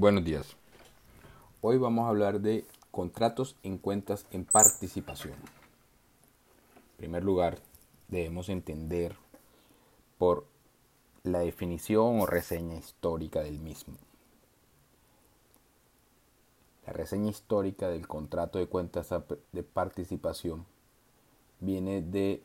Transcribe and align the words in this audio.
Buenos 0.00 0.22
días. 0.22 0.56
Hoy 1.60 1.76
vamos 1.76 2.06
a 2.06 2.10
hablar 2.10 2.40
de 2.40 2.64
contratos 2.92 3.56
en 3.64 3.78
cuentas 3.78 4.26
en 4.30 4.44
participación. 4.44 5.34
En 5.34 6.96
primer 6.98 7.24
lugar, 7.24 7.58
debemos 8.06 8.48
entender 8.48 9.16
por 10.16 10.46
la 11.24 11.40
definición 11.40 12.20
o 12.20 12.26
reseña 12.26 12.76
histórica 12.76 13.40
del 13.40 13.58
mismo. 13.58 13.96
La 16.86 16.92
reseña 16.92 17.30
histórica 17.30 17.88
del 17.88 18.06
contrato 18.06 18.60
de 18.60 18.68
cuentas 18.68 19.12
de 19.50 19.62
participación 19.64 20.64
viene 21.58 22.02
de 22.02 22.44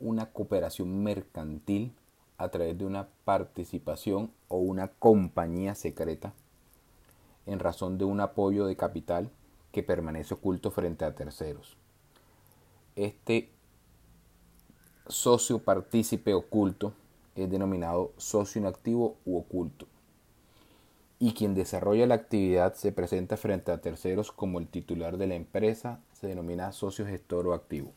una 0.00 0.32
cooperación 0.32 1.04
mercantil 1.04 1.94
a 2.38 2.48
través 2.48 2.76
de 2.76 2.86
una 2.86 3.06
participación 3.24 4.32
o 4.48 4.56
una 4.56 4.88
compañía 4.88 5.76
secreta 5.76 6.34
en 7.48 7.58
razón 7.58 7.98
de 7.98 8.04
un 8.04 8.20
apoyo 8.20 8.66
de 8.66 8.76
capital 8.76 9.30
que 9.72 9.82
permanece 9.82 10.34
oculto 10.34 10.70
frente 10.70 11.04
a 11.04 11.14
terceros. 11.14 11.76
Este 12.94 13.50
socio 15.08 15.58
partícipe 15.58 16.34
oculto 16.34 16.92
es 17.34 17.50
denominado 17.50 18.12
socio 18.18 18.60
inactivo 18.60 19.16
u 19.24 19.38
oculto. 19.38 19.86
Y 21.18 21.32
quien 21.32 21.54
desarrolla 21.54 22.06
la 22.06 22.14
actividad 22.14 22.74
se 22.74 22.92
presenta 22.92 23.36
frente 23.36 23.72
a 23.72 23.80
terceros 23.80 24.30
como 24.30 24.58
el 24.60 24.68
titular 24.68 25.16
de 25.16 25.26
la 25.26 25.34
empresa, 25.34 26.00
se 26.12 26.28
denomina 26.28 26.72
socio 26.72 27.06
gestor 27.06 27.46
o 27.48 27.54
activo. 27.54 27.92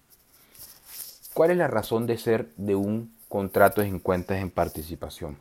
¿Cuál 1.33 1.51
es 1.51 1.57
la 1.57 1.67
razón 1.67 2.07
de 2.07 2.17
ser 2.17 2.51
de 2.55 2.75
un 2.75 3.13
contrato 3.29 3.81
en 3.81 3.99
cuentas 3.99 4.39
en 4.39 4.49
participación? 4.49 5.37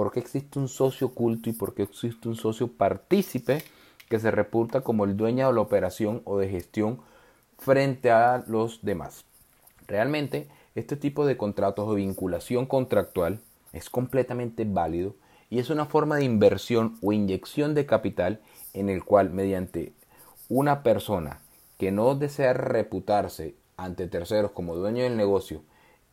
¿Por 0.00 0.12
qué 0.12 0.20
existe 0.20 0.58
un 0.58 0.68
socio 0.68 1.08
oculto 1.08 1.50
y 1.50 1.52
por 1.52 1.74
qué 1.74 1.82
existe 1.82 2.26
un 2.26 2.34
socio 2.34 2.68
partícipe 2.68 3.62
que 4.08 4.18
se 4.18 4.30
reporta 4.30 4.80
como 4.80 5.04
el 5.04 5.14
dueño 5.14 5.46
de 5.46 5.52
la 5.52 5.60
operación 5.60 6.22
o 6.24 6.38
de 6.38 6.48
gestión 6.48 7.00
frente 7.58 8.10
a 8.10 8.42
los 8.46 8.82
demás? 8.82 9.26
Realmente, 9.86 10.48
este 10.74 10.96
tipo 10.96 11.26
de 11.26 11.36
contratos 11.36 11.86
o 11.86 11.96
vinculación 11.96 12.64
contractual 12.64 13.42
es 13.74 13.90
completamente 13.90 14.64
válido 14.64 15.16
y 15.50 15.58
es 15.58 15.68
una 15.68 15.84
forma 15.84 16.16
de 16.16 16.24
inversión 16.24 16.96
o 17.02 17.12
inyección 17.12 17.74
de 17.74 17.84
capital 17.84 18.40
en 18.72 18.88
el 18.88 19.04
cual 19.04 19.28
mediante 19.28 19.92
una 20.48 20.82
persona 20.82 21.42
que 21.76 21.92
no 21.92 22.14
desea 22.14 22.54
reputarse 22.54 23.54
ante 23.76 24.06
terceros 24.06 24.52
como 24.52 24.76
dueño 24.76 25.02
del 25.02 25.18
negocio 25.18 25.60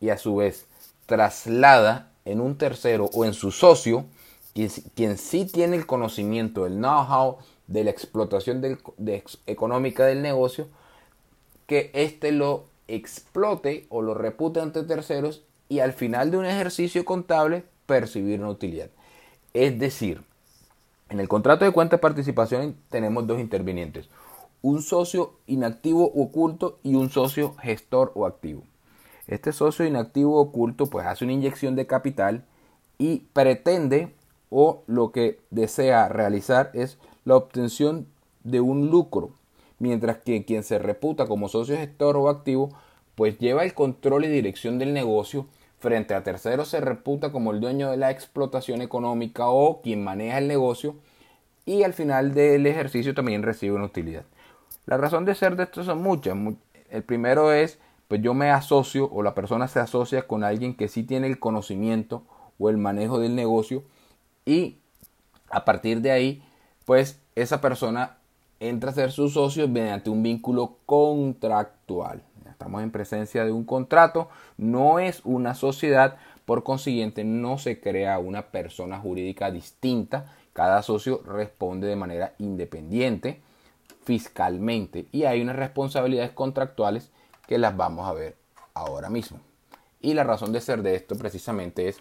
y 0.01 0.09
a 0.09 0.17
su 0.17 0.35
vez 0.35 0.67
traslada 1.05 2.11
en 2.27 2.41
un 2.41 2.57
tercero 2.57 3.09
o 3.13 3.25
en 3.25 3.33
su 3.33 3.51
socio, 3.51 4.05
quien, 4.53 5.17
sí 5.17 5.45
tiene 5.45 5.77
el 5.77 5.85
conocimiento, 5.85 6.65
el 6.65 6.75
know-how 6.75 7.37
de 7.67 7.83
la 7.83 7.91
explotación 7.91 8.63
económica 9.45 10.05
del 10.05 10.21
negocio, 10.21 10.67
que 11.67 11.91
éste 11.93 12.31
lo 12.31 12.65
explote 12.87 13.85
o 13.89 14.01
lo 14.01 14.13
repute 14.13 14.59
ante 14.59 14.83
terceros 14.83 15.43
y 15.69 15.79
al 15.79 15.93
final 15.93 16.31
de 16.31 16.37
un 16.37 16.45
ejercicio 16.45 17.05
contable 17.05 17.63
percibir 17.85 18.39
una 18.39 18.49
utilidad. 18.49 18.89
Es 19.53 19.77
decir, 19.79 20.23
en 21.09 21.19
el 21.19 21.27
contrato 21.27 21.65
de 21.65 21.71
cuenta 21.71 21.97
de 21.97 22.01
participación 22.01 22.75
tenemos 22.89 23.27
dos 23.27 23.39
intervinientes, 23.39 24.09
un 24.61 24.81
socio 24.81 25.33
inactivo 25.45 26.05
o 26.05 26.23
oculto 26.23 26.79
y 26.83 26.95
un 26.95 27.09
socio 27.09 27.55
gestor 27.61 28.11
o 28.15 28.25
activo. 28.25 28.63
Este 29.27 29.51
socio 29.51 29.85
inactivo 29.85 30.39
oculto 30.39 30.87
pues 30.87 31.05
hace 31.05 31.25
una 31.25 31.33
inyección 31.33 31.75
de 31.75 31.87
capital 31.87 32.43
y 32.97 33.19
pretende 33.33 34.13
o 34.49 34.83
lo 34.87 35.11
que 35.11 35.39
desea 35.51 36.07
realizar 36.07 36.71
es 36.73 36.97
la 37.25 37.35
obtención 37.35 38.07
de 38.43 38.61
un 38.61 38.87
lucro, 38.87 39.31
mientras 39.79 40.17
que 40.17 40.45
quien 40.45 40.63
se 40.63 40.79
reputa 40.79 41.27
como 41.27 41.49
socio 41.49 41.75
gestor 41.75 42.15
o 42.15 42.29
activo 42.29 42.69
pues 43.15 43.37
lleva 43.39 43.63
el 43.63 43.73
control 43.73 44.25
y 44.25 44.29
dirección 44.29 44.79
del 44.79 44.93
negocio 44.93 45.47
frente 45.79 46.13
a 46.13 46.23
terceros 46.23 46.69
se 46.69 46.81
reputa 46.81 47.31
como 47.31 47.51
el 47.51 47.59
dueño 47.59 47.91
de 47.91 47.97
la 47.97 48.11
explotación 48.11 48.81
económica 48.81 49.49
o 49.49 49.81
quien 49.81 50.03
maneja 50.03 50.37
el 50.37 50.47
negocio 50.47 50.95
y 51.65 51.83
al 51.83 51.93
final 51.93 52.33
del 52.33 52.65
ejercicio 52.65 53.13
también 53.13 53.43
recibe 53.43 53.75
una 53.75 53.85
utilidad. 53.85 54.23
La 54.85 54.97
razón 54.97 55.25
de 55.25 55.35
ser 55.35 55.55
de 55.57 55.63
esto 55.63 55.83
son 55.83 56.01
muchas. 56.01 56.37
El 56.89 57.03
primero 57.03 57.51
es 57.51 57.77
pues 58.07 58.21
yo 58.21 58.33
me 58.33 58.51
asocio 58.51 59.09
o 59.11 59.21
la 59.21 59.33
persona 59.35 59.67
se 59.67 59.79
asocia 59.79 60.27
con 60.27 60.43
alguien 60.43 60.75
que 60.75 60.87
sí 60.87 61.03
tiene 61.03 61.27
el 61.27 61.39
conocimiento 61.39 62.23
o 62.57 62.69
el 62.69 62.77
manejo 62.77 63.19
del 63.19 63.35
negocio 63.35 63.83
y 64.45 64.79
a 65.49 65.65
partir 65.65 66.01
de 66.01 66.11
ahí, 66.11 66.43
pues 66.85 67.19
esa 67.35 67.61
persona 67.61 68.17
entra 68.59 68.91
a 68.91 68.93
ser 68.93 69.11
su 69.11 69.29
socio 69.29 69.67
mediante 69.67 70.09
un 70.09 70.23
vínculo 70.23 70.77
contractual. 70.85 72.23
Estamos 72.49 72.81
en 72.81 72.91
presencia 72.91 73.45
de 73.45 73.51
un 73.51 73.65
contrato, 73.65 74.29
no 74.57 74.99
es 74.99 75.21
una 75.23 75.53
sociedad, 75.53 76.17
por 76.45 76.63
consiguiente 76.63 77.23
no 77.23 77.57
se 77.57 77.79
crea 77.79 78.19
una 78.19 78.47
persona 78.47 78.99
jurídica 78.99 79.51
distinta, 79.51 80.33
cada 80.53 80.81
socio 80.81 81.21
responde 81.23 81.87
de 81.87 81.95
manera 81.95 82.33
independiente 82.39 83.41
fiscalmente 84.05 85.05
y 85.11 85.25
hay 85.25 85.41
unas 85.41 85.57
responsabilidades 85.57 86.31
contractuales 86.31 87.11
que 87.47 87.57
las 87.57 87.75
vamos 87.75 88.07
a 88.07 88.13
ver 88.13 88.37
ahora 88.73 89.09
mismo. 89.09 89.39
Y 89.99 90.13
la 90.13 90.23
razón 90.23 90.51
de 90.51 90.61
ser 90.61 90.83
de 90.83 90.95
esto 90.95 91.15
precisamente 91.15 91.87
es 91.87 91.97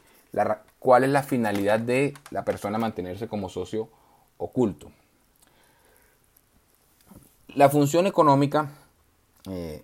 cuál 0.79 1.05
es 1.05 1.11
la 1.11 1.23
finalidad 1.23 1.81
de 1.81 2.15
la 2.31 2.45
persona 2.45 2.79
mantenerse 2.79 3.29
como 3.29 3.49
socio 3.49 3.89
oculto. 4.37 4.91
La 7.55 7.71
función 7.71 8.07
económica, 8.07 8.71
eh, 9.49 9.83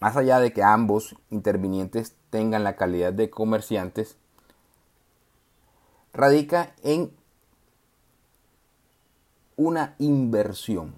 más 0.00 0.16
allá 0.16 0.40
de 0.40 0.52
que 0.52 0.62
ambos 0.62 1.14
intervinientes 1.30 2.16
tengan 2.30 2.64
la 2.64 2.74
calidad 2.74 3.12
de 3.12 3.30
comerciantes, 3.30 4.16
radica 6.12 6.74
en 6.82 7.12
una 9.56 9.94
inversión. 9.98 10.94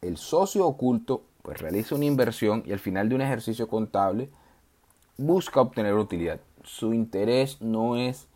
El 0.00 0.16
socio 0.16 0.66
oculto 0.66 1.24
pues 1.42 1.60
realiza 1.60 1.94
una 1.94 2.04
inversión 2.04 2.62
y 2.66 2.72
al 2.72 2.78
final 2.78 3.08
de 3.08 3.14
un 3.14 3.22
ejercicio 3.22 3.68
contable 3.68 4.30
busca 5.16 5.60
obtener 5.60 5.94
utilidad. 5.94 6.40
Su 6.64 6.92
interés 6.92 7.60
no 7.60 7.96
es 7.96 8.26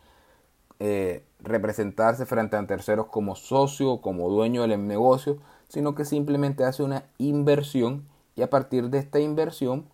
eh, 0.79 1.23
representarse 1.39 2.25
frente 2.25 2.55
a 2.55 2.67
terceros 2.67 3.07
como 3.07 3.35
socio 3.35 3.91
o 3.91 4.01
como 4.01 4.29
dueño 4.29 4.67
del 4.67 4.87
negocio, 4.87 5.37
sino 5.67 5.95
que 5.95 6.05
simplemente 6.05 6.63
hace 6.63 6.83
una 6.83 7.05
inversión 7.17 8.05
y 8.35 8.41
a 8.41 8.49
partir 8.49 8.89
de 8.89 8.99
esta 8.99 9.19
inversión 9.19 9.85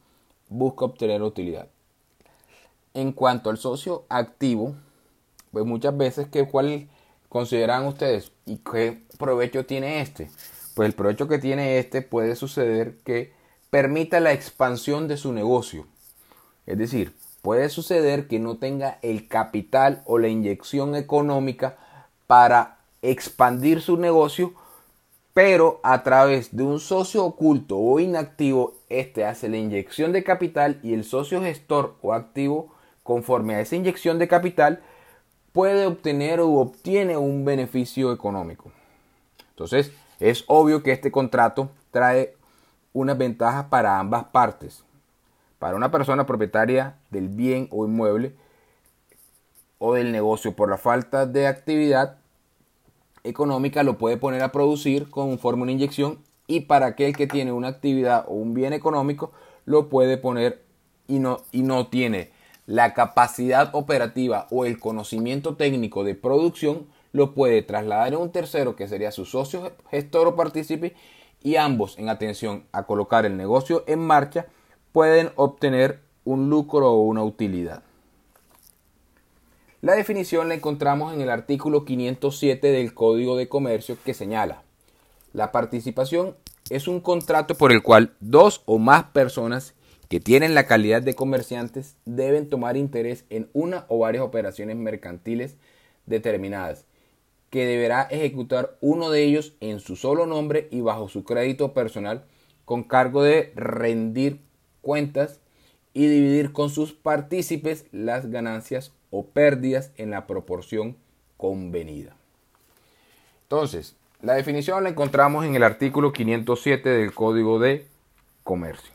busca 0.49 0.85
obtener 0.85 1.21
utilidad. 1.21 1.67
En 2.93 3.11
cuanto 3.11 3.49
al 3.49 3.57
socio 3.57 4.03
activo, 4.09 4.75
pues 5.51 5.65
muchas 5.65 5.95
veces, 5.95 6.27
¿qué, 6.29 6.47
¿cuál 6.47 6.89
consideran 7.29 7.85
ustedes 7.85 8.31
y 8.45 8.57
qué 8.57 9.01
provecho 9.17 9.65
tiene 9.65 10.01
este? 10.01 10.29
Pues 10.75 10.87
el 10.87 10.95
provecho 10.95 11.27
que 11.27 11.39
tiene 11.39 11.79
este 11.79 12.01
puede 12.01 12.35
suceder 12.35 12.97
que 13.03 13.33
permita 13.69 14.19
la 14.19 14.33
expansión 14.33 15.07
de 15.07 15.17
su 15.17 15.33
negocio. 15.33 15.87
Es 16.65 16.77
decir, 16.77 17.13
puede 17.41 17.69
suceder 17.69 18.27
que 18.27 18.39
no 18.39 18.57
tenga 18.57 18.99
el 19.01 19.27
capital 19.27 20.03
o 20.05 20.19
la 20.19 20.27
inyección 20.27 20.95
económica 20.95 21.77
para 22.27 22.77
expandir 23.01 23.81
su 23.81 23.97
negocio, 23.97 24.53
pero 25.33 25.79
a 25.83 26.03
través 26.03 26.55
de 26.55 26.63
un 26.63 26.79
socio 26.79 27.25
oculto 27.25 27.77
o 27.77 27.99
inactivo, 27.99 28.73
este 28.89 29.25
hace 29.25 29.49
la 29.49 29.57
inyección 29.57 30.11
de 30.11 30.23
capital 30.23 30.79
y 30.83 30.93
el 30.93 31.03
socio 31.03 31.41
gestor 31.41 31.95
o 32.01 32.13
activo, 32.13 32.73
conforme 33.03 33.55
a 33.55 33.61
esa 33.61 33.75
inyección 33.75 34.19
de 34.19 34.27
capital, 34.27 34.81
puede 35.53 35.85
obtener 35.85 36.39
o 36.39 36.51
obtiene 36.53 37.17
un 37.17 37.43
beneficio 37.43 38.13
económico. 38.13 38.71
Entonces, 39.49 39.91
es 40.21 40.43
obvio 40.47 40.83
que 40.83 40.91
este 40.91 41.11
contrato 41.11 41.71
trae 41.89 42.35
unas 42.93 43.17
ventajas 43.17 43.65
para 43.65 43.99
ambas 43.99 44.25
partes. 44.25 44.83
Para 45.57 45.75
una 45.75 45.91
persona 45.91 46.25
propietaria 46.25 46.95
del 47.09 47.27
bien 47.27 47.67
o 47.71 47.85
inmueble 47.85 48.35
o 49.79 49.95
del 49.95 50.11
negocio 50.11 50.55
por 50.55 50.69
la 50.69 50.77
falta 50.77 51.25
de 51.25 51.47
actividad 51.47 52.17
económica 53.23 53.83
lo 53.83 53.97
puede 53.97 54.17
poner 54.17 54.43
a 54.43 54.51
producir 54.51 55.09
conforme 55.09 55.63
una 55.63 55.71
inyección 55.71 56.19
y 56.47 56.61
para 56.61 56.87
aquel 56.87 57.15
que 57.15 57.27
tiene 57.27 57.51
una 57.51 57.69
actividad 57.69 58.25
o 58.27 58.33
un 58.33 58.53
bien 58.53 58.73
económico 58.73 59.31
lo 59.65 59.89
puede 59.89 60.17
poner 60.17 60.61
y 61.07 61.19
no, 61.19 61.41
y 61.51 61.63
no 61.63 61.87
tiene 61.87 62.31
la 62.67 62.93
capacidad 62.93 63.73
operativa 63.73 64.47
o 64.51 64.65
el 64.65 64.79
conocimiento 64.79 65.55
técnico 65.55 66.03
de 66.03 66.15
producción 66.15 66.87
lo 67.11 67.33
puede 67.33 67.61
trasladar 67.61 68.13
a 68.13 68.17
un 68.17 68.31
tercero 68.31 68.75
que 68.75 68.87
sería 68.87 69.11
su 69.11 69.25
socio 69.25 69.73
gestor 69.89 70.27
o 70.27 70.35
partícipe 70.35 70.95
y 71.43 71.55
ambos 71.55 71.97
en 71.97 72.09
atención 72.09 72.65
a 72.71 72.83
colocar 72.83 73.25
el 73.25 73.37
negocio 73.37 73.83
en 73.87 73.99
marcha 73.99 74.47
pueden 74.91 75.31
obtener 75.35 76.01
un 76.23 76.49
lucro 76.49 76.91
o 76.91 77.01
una 77.01 77.23
utilidad. 77.23 77.83
La 79.81 79.95
definición 79.95 80.47
la 80.47 80.53
encontramos 80.53 81.13
en 81.13 81.21
el 81.21 81.29
artículo 81.31 81.85
507 81.85 82.71
del 82.71 82.93
Código 82.93 83.35
de 83.35 83.49
Comercio 83.49 83.97
que 84.05 84.13
señala, 84.13 84.63
la 85.33 85.51
participación 85.51 86.35
es 86.69 86.87
un 86.87 86.99
contrato 86.99 87.55
por 87.55 87.71
el 87.71 87.81
cual 87.81 88.13
dos 88.19 88.61
o 88.65 88.77
más 88.77 89.05
personas 89.05 89.73
que 90.07 90.19
tienen 90.19 90.53
la 90.53 90.67
calidad 90.67 91.01
de 91.01 91.15
comerciantes 91.15 91.95
deben 92.05 92.49
tomar 92.49 92.77
interés 92.77 93.25
en 93.29 93.49
una 93.53 93.85
o 93.87 93.99
varias 93.99 94.23
operaciones 94.23 94.75
mercantiles 94.75 95.55
determinadas, 96.05 96.85
que 97.51 97.65
deberá 97.65 98.03
ejecutar 98.03 98.77
uno 98.81 99.11
de 99.11 99.23
ellos 99.23 99.53
en 99.59 99.81
su 99.81 99.95
solo 99.95 100.25
nombre 100.25 100.67
y 100.71 100.81
bajo 100.81 101.09
su 101.09 101.23
crédito 101.23 101.73
personal 101.73 102.23
con 102.65 102.83
cargo 102.83 103.21
de 103.21 103.51
rendir 103.55 104.39
cuentas 104.81 105.41
y 105.93 106.07
dividir 106.07 106.53
con 106.53 106.69
sus 106.69 106.93
partícipes 106.93 107.85
las 107.91 108.31
ganancias 108.31 108.93
o 109.11 109.25
pérdidas 109.25 109.91
en 109.97 110.11
la 110.11 110.25
proporción 110.27 110.95
convenida. 111.35 112.15
Entonces, 113.43 113.97
la 114.21 114.33
definición 114.33 114.83
la 114.83 114.89
encontramos 114.89 115.43
en 115.43 115.53
el 115.53 115.63
artículo 115.63 116.13
507 116.13 116.87
del 116.87 117.13
Código 117.13 117.59
de 117.59 117.85
Comercio. 118.45 118.93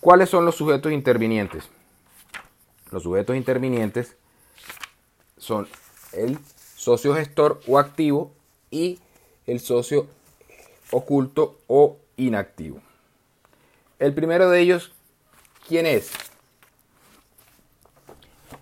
¿Cuáles 0.00 0.30
son 0.30 0.46
los 0.46 0.54
sujetos 0.54 0.92
intervinientes? 0.92 1.68
Los 2.90 3.02
sujetos 3.02 3.36
intervinientes 3.36 4.16
son 5.40 5.66
el 6.12 6.38
socio 6.76 7.14
gestor 7.14 7.60
o 7.66 7.78
activo 7.78 8.30
y 8.70 9.00
el 9.46 9.58
socio 9.58 10.06
oculto 10.92 11.58
o 11.66 11.96
inactivo. 12.16 12.80
El 13.98 14.14
primero 14.14 14.48
de 14.48 14.60
ellos, 14.60 14.92
¿quién 15.66 15.86
es? 15.86 16.10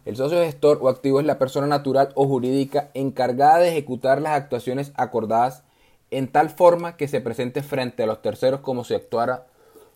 El 0.04 0.16
socio 0.16 0.42
gestor 0.42 0.78
o 0.80 0.88
activo 0.88 1.20
es 1.20 1.26
la 1.26 1.38
persona 1.38 1.66
natural 1.66 2.12
o 2.14 2.26
jurídica 2.26 2.90
encargada 2.94 3.58
de 3.58 3.68
ejecutar 3.68 4.22
las 4.22 4.32
actuaciones 4.32 4.92
acordadas 4.94 5.64
en 6.10 6.28
tal 6.28 6.48
forma 6.48 6.96
que 6.96 7.08
se 7.08 7.20
presente 7.20 7.62
frente 7.62 8.02
a 8.02 8.06
los 8.06 8.22
terceros 8.22 8.60
como 8.60 8.84
si 8.84 8.94
actuara 8.94 9.46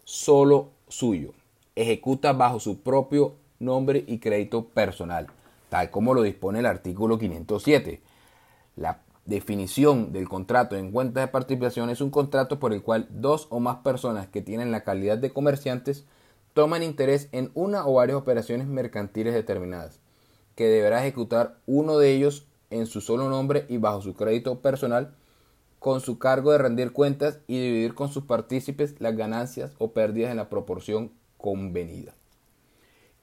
solo 0.04 0.68
suyo. 0.88 1.32
Ejecuta 1.74 2.34
bajo 2.34 2.60
su 2.60 2.80
propio 2.80 3.34
nombre 3.58 4.04
y 4.06 4.18
crédito 4.18 4.66
personal, 4.66 5.28
tal 5.72 5.90
como 5.90 6.12
lo 6.12 6.20
dispone 6.20 6.58
el 6.58 6.66
artículo 6.66 7.18
507. 7.18 8.02
La 8.76 9.00
definición 9.24 10.12
del 10.12 10.28
contrato 10.28 10.76
en 10.76 10.92
cuentas 10.92 11.24
de 11.24 11.32
participación 11.32 11.88
es 11.88 12.02
un 12.02 12.10
contrato 12.10 12.58
por 12.60 12.74
el 12.74 12.82
cual 12.82 13.08
dos 13.08 13.46
o 13.48 13.58
más 13.58 13.76
personas 13.76 14.26
que 14.26 14.42
tienen 14.42 14.70
la 14.70 14.84
calidad 14.84 15.16
de 15.16 15.32
comerciantes 15.32 16.04
toman 16.52 16.82
interés 16.82 17.30
en 17.32 17.50
una 17.54 17.86
o 17.86 17.94
varias 17.94 18.18
operaciones 18.18 18.66
mercantiles 18.66 19.32
determinadas, 19.32 19.98
que 20.56 20.66
deberá 20.66 21.00
ejecutar 21.00 21.56
uno 21.64 21.96
de 21.96 22.12
ellos 22.12 22.46
en 22.68 22.84
su 22.84 23.00
solo 23.00 23.30
nombre 23.30 23.64
y 23.70 23.78
bajo 23.78 24.02
su 24.02 24.12
crédito 24.12 24.60
personal, 24.60 25.14
con 25.78 26.02
su 26.02 26.18
cargo 26.18 26.52
de 26.52 26.58
rendir 26.58 26.92
cuentas 26.92 27.38
y 27.46 27.58
dividir 27.58 27.94
con 27.94 28.10
sus 28.10 28.24
partícipes 28.24 29.00
las 29.00 29.16
ganancias 29.16 29.72
o 29.78 29.92
pérdidas 29.92 30.32
en 30.32 30.36
la 30.36 30.50
proporción 30.50 31.12
convenida. 31.38 32.12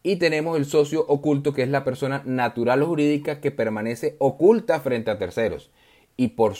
Y 0.01 0.15
tenemos 0.15 0.57
el 0.57 0.65
socio 0.65 1.05
oculto, 1.07 1.53
que 1.53 1.63
es 1.63 1.69
la 1.69 1.83
persona 1.83 2.21
natural 2.25 2.83
o 2.83 2.87
jurídica 2.87 3.41
que 3.41 3.51
permanece 3.51 4.15
oculta 4.19 4.79
frente 4.79 5.11
a 5.11 5.17
terceros. 5.17 5.71
Y 6.15 6.29
por 6.29 6.55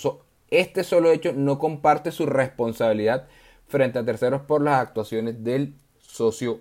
este 0.50 0.84
solo 0.84 1.12
hecho 1.12 1.34
no 1.34 1.60
comparte 1.60 2.12
su 2.12 2.26
responsabilidad 2.26 3.28
frente 3.68 4.00
a 4.00 4.06
terceros 4.06 4.42
por 4.42 4.62
las 4.62 4.82
actuaciones 4.82 5.44
del 5.44 5.74
socio 6.00 6.60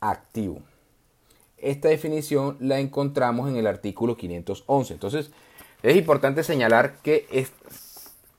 activo. 0.00 0.60
Esta 1.58 1.88
definición 1.88 2.56
la 2.60 2.78
encontramos 2.78 3.48
en 3.48 3.56
el 3.56 3.66
artículo 3.66 4.16
511. 4.16 4.92
Entonces, 4.92 5.30
es 5.82 5.96
importante 5.96 6.42
señalar 6.42 6.96
que 7.02 7.26
es 7.30 7.52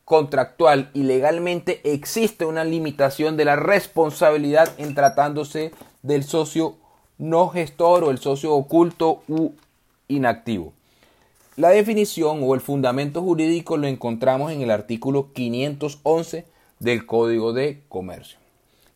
contractual 0.05 0.89
y 0.93 1.03
legalmente 1.03 1.81
existe 1.83 2.45
una 2.45 2.63
limitación 2.63 3.37
de 3.37 3.45
la 3.45 3.55
responsabilidad 3.55 4.69
en 4.77 4.95
tratándose 4.95 5.71
del 6.01 6.23
socio 6.23 6.77
no 7.17 7.49
gestor 7.49 8.03
o 8.03 8.11
el 8.11 8.17
socio 8.19 8.53
oculto 8.53 9.23
u 9.27 9.51
inactivo. 10.07 10.73
La 11.55 11.69
definición 11.69 12.41
o 12.43 12.53
el 12.53 12.61
fundamento 12.61 13.21
jurídico 13.21 13.77
lo 13.77 13.87
encontramos 13.87 14.51
en 14.51 14.61
el 14.61 14.69
artículo 14.69 15.33
511 15.33 16.45
del 16.79 17.05
Código 17.07 17.53
de 17.53 17.81
Comercio, 17.89 18.37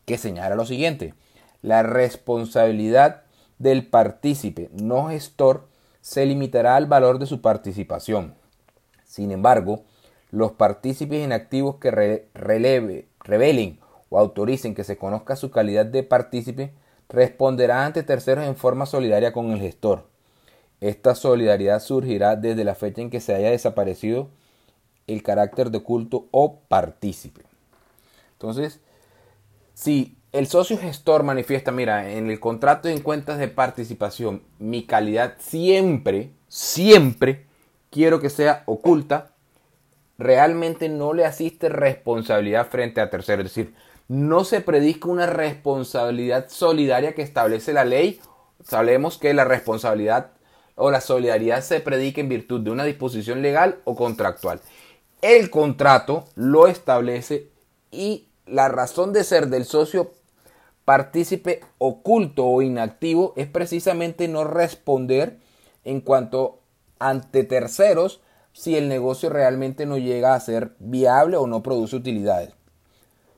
que 0.04 0.16
señala 0.16 0.54
lo 0.54 0.64
siguiente. 0.64 1.14
La 1.60 1.82
responsabilidad 1.82 3.22
del 3.58 3.86
partícipe 3.86 4.70
no 4.72 5.08
gestor 5.08 5.66
se 6.00 6.24
limitará 6.26 6.76
al 6.76 6.86
valor 6.86 7.18
de 7.18 7.26
su 7.26 7.40
participación. 7.40 8.34
Sin 9.04 9.32
embargo, 9.32 9.82
los 10.30 10.52
partícipes 10.52 11.24
inactivos 11.24 11.76
que 11.76 11.90
revelen 12.34 13.78
o 14.08 14.18
autoricen 14.18 14.74
que 14.74 14.84
se 14.84 14.96
conozca 14.96 15.36
su 15.36 15.50
calidad 15.50 15.86
de 15.86 16.02
partícipe 16.02 16.72
responderán 17.12 17.86
ante 17.86 18.02
terceros 18.02 18.46
en 18.46 18.56
forma 18.56 18.86
solidaria 18.86 19.32
con 19.32 19.52
el 19.52 19.60
gestor. 19.60 20.06
Esta 20.80 21.14
solidaridad 21.14 21.80
surgirá 21.80 22.34
desde 22.34 22.64
la 22.64 22.74
fecha 22.74 23.02
en 23.02 23.10
que 23.10 23.20
se 23.20 23.34
haya 23.34 23.50
desaparecido 23.50 24.30
el 25.06 25.22
carácter 25.22 25.70
de 25.70 25.82
culto 25.82 26.26
o 26.30 26.60
partícipe. 26.68 27.42
Entonces, 28.32 28.80
si 29.74 30.16
el 30.32 30.46
socio 30.46 30.78
gestor 30.78 31.22
manifiesta, 31.22 31.70
mira, 31.70 32.10
en 32.10 32.30
el 32.30 32.40
contrato 32.40 32.88
en 32.88 33.00
cuentas 33.00 33.38
de 33.38 33.48
participación, 33.48 34.42
mi 34.58 34.84
calidad 34.84 35.34
siempre, 35.38 36.30
siempre 36.48 37.46
quiero 37.90 38.20
que 38.20 38.30
sea 38.30 38.62
oculta, 38.66 39.32
realmente 40.18 40.88
no 40.88 41.12
le 41.12 41.26
asiste 41.26 41.68
responsabilidad 41.68 42.68
frente 42.68 43.00
a 43.00 43.10
terceros. 43.10 43.46
Es 43.46 43.54
decir, 43.54 43.74
no 44.08 44.44
se 44.44 44.60
predica 44.60 45.08
una 45.08 45.26
responsabilidad 45.26 46.48
solidaria 46.48 47.14
que 47.14 47.22
establece 47.22 47.72
la 47.72 47.84
ley. 47.84 48.20
Sabemos 48.64 49.18
que 49.18 49.34
la 49.34 49.44
responsabilidad 49.44 50.32
o 50.74 50.90
la 50.90 51.00
solidaridad 51.00 51.62
se 51.62 51.80
predica 51.80 52.20
en 52.20 52.28
virtud 52.28 52.60
de 52.60 52.70
una 52.70 52.84
disposición 52.84 53.42
legal 53.42 53.80
o 53.84 53.94
contractual. 53.94 54.60
El 55.20 55.50
contrato 55.50 56.24
lo 56.34 56.66
establece 56.66 57.48
y 57.90 58.28
la 58.46 58.68
razón 58.68 59.12
de 59.12 59.24
ser 59.24 59.48
del 59.48 59.64
socio 59.64 60.12
partícipe 60.84 61.60
oculto 61.78 62.46
o 62.46 62.62
inactivo 62.62 63.32
es 63.36 63.46
precisamente 63.46 64.26
no 64.28 64.44
responder 64.44 65.38
en 65.84 66.00
cuanto 66.00 66.58
ante 66.98 67.44
terceros 67.44 68.20
si 68.52 68.76
el 68.76 68.88
negocio 68.88 69.30
realmente 69.30 69.86
no 69.86 69.96
llega 69.96 70.34
a 70.34 70.40
ser 70.40 70.74
viable 70.78 71.36
o 71.36 71.46
no 71.46 71.62
produce 71.62 71.96
utilidades. 71.96 72.50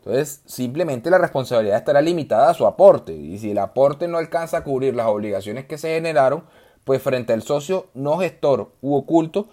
Entonces, 0.04 0.42
simplemente 0.44 1.08
la 1.08 1.16
responsabilidad 1.16 1.78
estará 1.78 2.02
limitada 2.02 2.50
a 2.50 2.54
su 2.54 2.66
aporte. 2.66 3.14
Y 3.14 3.38
si 3.38 3.52
el 3.52 3.58
aporte 3.58 4.06
no 4.06 4.18
alcanza 4.18 4.58
a 4.58 4.64
cubrir 4.64 4.94
las 4.94 5.06
obligaciones 5.06 5.64
que 5.64 5.78
se 5.78 5.94
generaron, 5.94 6.44
pues 6.84 7.00
frente 7.00 7.32
al 7.32 7.42
socio 7.42 7.87
no 7.94 8.18
gestor 8.18 8.73
u 8.82 8.96
oculto, 8.96 9.49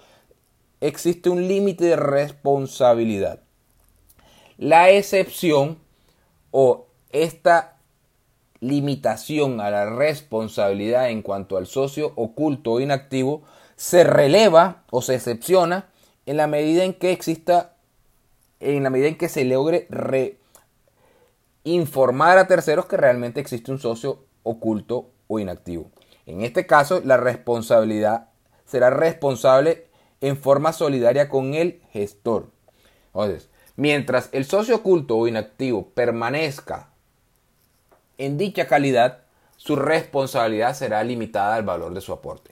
existe 0.81 1.29
un 1.29 1.47
límite 1.47 1.85
de 1.85 1.95
responsabilidad. 1.95 3.39
La 4.57 4.89
excepción 4.89 5.77
o 6.51 6.87
esta 7.11 7.77
limitación 8.59 9.61
a 9.61 9.69
la 9.71 9.89
responsabilidad 9.89 11.11
en 11.11 11.21
cuanto 11.21 11.55
al 11.55 11.65
socio 11.65 12.11
oculto 12.17 12.73
o 12.73 12.79
inactivo 12.81 13.43
se 13.77 14.03
releva 14.03 14.83
o 14.91 15.01
se 15.01 15.15
excepciona 15.15 15.87
en 16.25 16.35
la 16.35 16.47
medida 16.47 16.83
en 16.83 16.93
que 16.93 17.13
exista, 17.13 17.77
en 18.59 18.83
la 18.83 18.89
medida 18.89 19.07
en 19.07 19.17
que 19.17 19.29
se 19.29 19.45
logre 19.45 19.87
informar 21.63 22.37
a 22.37 22.47
terceros 22.47 22.85
que 22.85 22.97
realmente 22.97 23.39
existe 23.39 23.71
un 23.71 23.79
socio 23.79 24.25
oculto 24.43 25.11
o 25.27 25.39
inactivo. 25.39 25.91
En 26.25 26.41
este 26.41 26.65
caso, 26.65 27.01
la 27.03 27.17
responsabilidad 27.17 28.29
será 28.65 28.89
responsable 28.89 29.87
en 30.21 30.37
forma 30.37 30.73
solidaria 30.73 31.29
con 31.29 31.53
el 31.53 31.81
gestor. 31.91 32.51
Entonces, 33.07 33.49
mientras 33.75 34.29
el 34.31 34.45
socio 34.45 34.77
oculto 34.77 35.17
o 35.17 35.27
inactivo 35.27 35.89
permanezca 35.89 36.89
en 38.17 38.37
dicha 38.37 38.67
calidad, 38.67 39.23
su 39.57 39.75
responsabilidad 39.75 40.75
será 40.75 41.03
limitada 41.03 41.55
al 41.55 41.63
valor 41.63 41.93
de 41.93 42.01
su 42.01 42.13
aporte 42.13 42.51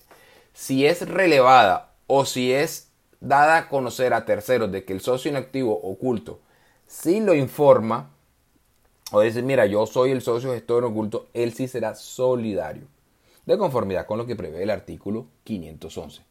si 0.60 0.86
es 0.86 1.08
relevada 1.08 1.94
o 2.08 2.26
si 2.26 2.52
es 2.52 2.92
dada 3.22 3.58
a 3.58 3.70
conocer 3.70 4.14
a 4.14 4.26
terceros 4.26 4.70
de 4.74 4.84
que 4.84 4.92
el 4.92 5.00
socio 5.00 5.32
inactivo 5.32 5.74
oculto 5.74 6.42
si 6.86 7.22
lo 7.22 7.34
informa 7.34 8.12
o 9.12 9.22
dice, 9.22 9.42
mira, 9.42 9.66
yo 9.66 9.86
soy 9.86 10.12
el 10.12 10.22
socio 10.22 10.54
gestor 10.54 10.84
oculto, 10.86 11.28
él 11.34 11.54
sí 11.54 11.68
será 11.68 11.96
solidario, 11.96 12.84
de 13.46 13.58
conformidad 13.58 14.06
con 14.06 14.18
lo 14.18 14.26
que 14.26 14.36
prevé 14.36 14.64
el 14.64 14.70
artículo 14.70 15.28
511. 15.44 16.22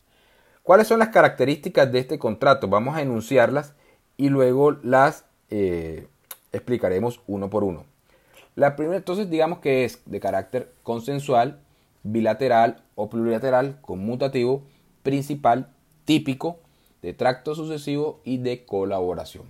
¿Cuáles 0.63 0.87
son 0.87 0.99
las 0.99 1.09
características 1.09 1.91
de 1.91 1.99
este 1.99 2.19
contrato? 2.19 2.69
Vamos 2.69 2.97
a 2.97 3.03
enunciarlas 3.03 3.75
y 4.17 4.29
luego 4.29 4.73
las 4.83 5.25
eh, 5.51 6.09
explicaremos 6.53 7.21
uno 7.27 7.51
por 7.51 7.65
uno. 7.65 7.85
La 8.55 8.77
primera, 8.77 8.99
entonces, 8.99 9.31
digamos 9.31 9.61
que 9.61 9.85
es 9.85 10.03
de 10.05 10.21
carácter 10.21 10.73
consensual, 10.83 11.61
bilateral 12.03 12.83
o 12.97 13.09
plurilateral, 13.09 13.81
conmutativo, 13.81 14.63
principal, 15.03 15.69
típico, 16.05 16.59
de 17.03 17.15
tracto 17.15 17.55
sucesivo 17.55 18.21
y 18.25 18.39
de 18.39 18.65
colaboración. 18.65 19.45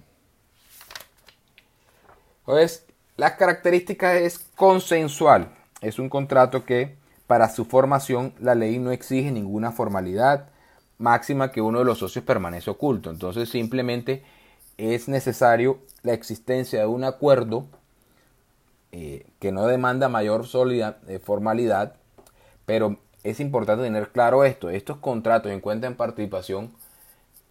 Entonces, 2.40 2.87
las 3.18 3.32
características 3.32 4.14
es 4.14 4.38
consensual. 4.54 5.48
Es 5.82 5.98
un 5.98 6.08
contrato 6.08 6.64
que 6.64 6.96
para 7.26 7.50
su 7.50 7.64
formación 7.64 8.32
la 8.38 8.54
ley 8.54 8.78
no 8.78 8.92
exige 8.92 9.32
ninguna 9.32 9.72
formalidad 9.72 10.48
máxima 10.98 11.50
que 11.50 11.60
uno 11.60 11.80
de 11.80 11.84
los 11.84 11.98
socios 11.98 12.24
permanece 12.24 12.70
oculto. 12.70 13.10
Entonces 13.10 13.50
simplemente 13.50 14.22
es 14.76 15.08
necesario 15.08 15.80
la 16.02 16.12
existencia 16.12 16.78
de 16.78 16.86
un 16.86 17.02
acuerdo 17.02 17.66
eh, 18.92 19.26
que 19.40 19.50
no 19.50 19.66
demanda 19.66 20.08
mayor 20.08 20.46
eh, 20.54 21.18
formalidad, 21.18 21.96
pero 22.66 22.98
es 23.24 23.40
importante 23.40 23.82
tener 23.82 24.10
claro 24.10 24.44
esto. 24.44 24.70
Estos 24.70 24.98
contratos 24.98 25.50
en 25.50 25.60
cuenta 25.60 25.88
en 25.88 25.96
participación 25.96 26.72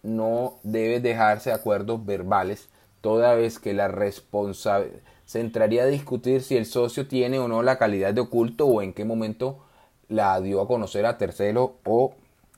no 0.02 0.54
deben 0.62 1.02
dejarse 1.02 1.52
acuerdos 1.52 2.06
verbales, 2.06 2.70
toda 3.02 3.34
vez 3.34 3.58
que 3.58 3.74
la 3.74 3.88
responsabilidad 3.88 5.02
se 5.28 5.40
entraría 5.40 5.82
a 5.82 5.86
discutir 5.86 6.40
si 6.40 6.56
el 6.56 6.64
socio 6.64 7.06
tiene 7.06 7.38
o 7.38 7.48
no 7.48 7.62
la 7.62 7.76
calidad 7.76 8.14
de 8.14 8.22
oculto 8.22 8.66
o 8.66 8.80
en 8.80 8.94
qué 8.94 9.04
momento 9.04 9.58
la 10.08 10.40
dio 10.40 10.62
a 10.62 10.66
conocer 10.66 11.04
a 11.04 11.18
tercero 11.18 11.76
o 11.84 12.14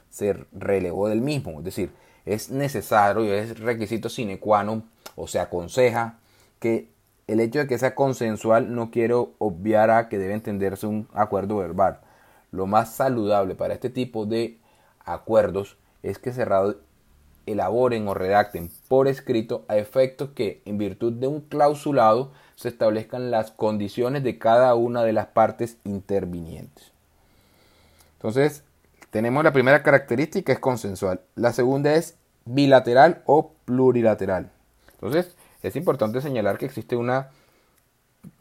se 0.09 0.37
relegó 0.53 1.09
del 1.09 1.21
mismo. 1.21 1.59
Es 1.59 1.65
decir, 1.65 1.91
es 2.25 2.49
necesario 2.49 3.25
y 3.25 3.31
es 3.31 3.59
requisito 3.59 4.09
sine 4.09 4.39
qua 4.39 4.63
non 4.63 4.85
o 5.17 5.27
se 5.27 5.41
aconseja 5.41 6.21
que 6.61 6.93
el 7.27 7.41
hecho 7.41 7.59
de 7.59 7.67
que 7.67 7.77
sea 7.77 7.97
consensual 7.97 8.73
no 8.73 8.93
quiero 8.93 9.35
obviar 9.39 9.91
a 9.91 10.09
que 10.09 10.19
debe 10.19 10.35
entenderse 10.35 10.87
un 10.87 11.09
acuerdo 11.13 11.57
verbal. 11.57 11.99
Lo 12.53 12.69
más 12.69 12.95
saludable 12.95 13.57
para 13.57 13.75
este 13.75 13.91
tipo 13.91 14.27
de 14.27 14.61
acuerdos 15.01 15.77
es 16.05 16.21
que 16.21 16.33
se 16.33 16.45
elaboren 17.47 18.07
o 18.09 18.15
redacten 18.15 18.71
por 18.89 19.09
escrito 19.09 19.65
a 19.69 19.77
efectos 19.77 20.31
que, 20.35 20.63
en 20.65 20.79
virtud 20.79 21.13
de 21.13 21.27
un 21.27 21.41
clausulado, 21.41 22.33
se 22.57 22.69
establezcan 22.69 23.31
las 23.31 23.51
condiciones 23.51 24.23
de 24.23 24.39
cada 24.39 24.75
una 24.75 25.03
de 25.03 25.13
las 25.13 25.27
partes 25.27 25.79
intervinientes. 25.85 26.93
Entonces, 28.19 28.63
tenemos 29.11 29.43
la 29.43 29.53
primera 29.53 29.83
característica, 29.83 30.53
es 30.53 30.59
consensual. 30.59 31.21
La 31.35 31.53
segunda 31.53 31.95
es 31.95 32.17
bilateral 32.45 33.23
o 33.27 33.53
plurilateral. 33.65 34.51
Entonces, 34.93 35.35
es 35.63 35.77
importante 35.77 36.21
señalar 36.21 36.59
que 36.59 36.67
existe 36.67 36.97
una 36.97 37.31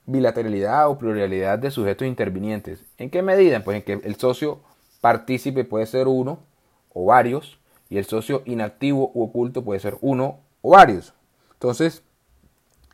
bilateralidad 0.05 0.89
o 0.89 0.97
pluralidad 0.97 1.59
de 1.59 1.71
sujetos 1.71 2.07
intervinientes. 2.07 2.83
¿En 2.97 3.09
qué 3.09 3.21
medida? 3.21 3.63
Pues 3.63 3.77
en 3.77 3.83
que 3.83 4.07
el 4.07 4.15
socio 4.15 4.59
partícipe 5.01 5.63
puede 5.63 5.85
ser 5.85 6.07
uno 6.07 6.39
o 6.93 7.05
varios 7.05 7.58
y 7.89 7.97
el 7.97 8.05
socio 8.05 8.43
inactivo 8.45 9.11
u 9.13 9.23
oculto 9.23 9.63
puede 9.63 9.79
ser 9.79 9.97
uno 10.01 10.39
o 10.61 10.71
varios. 10.71 11.13
Entonces, 11.53 12.03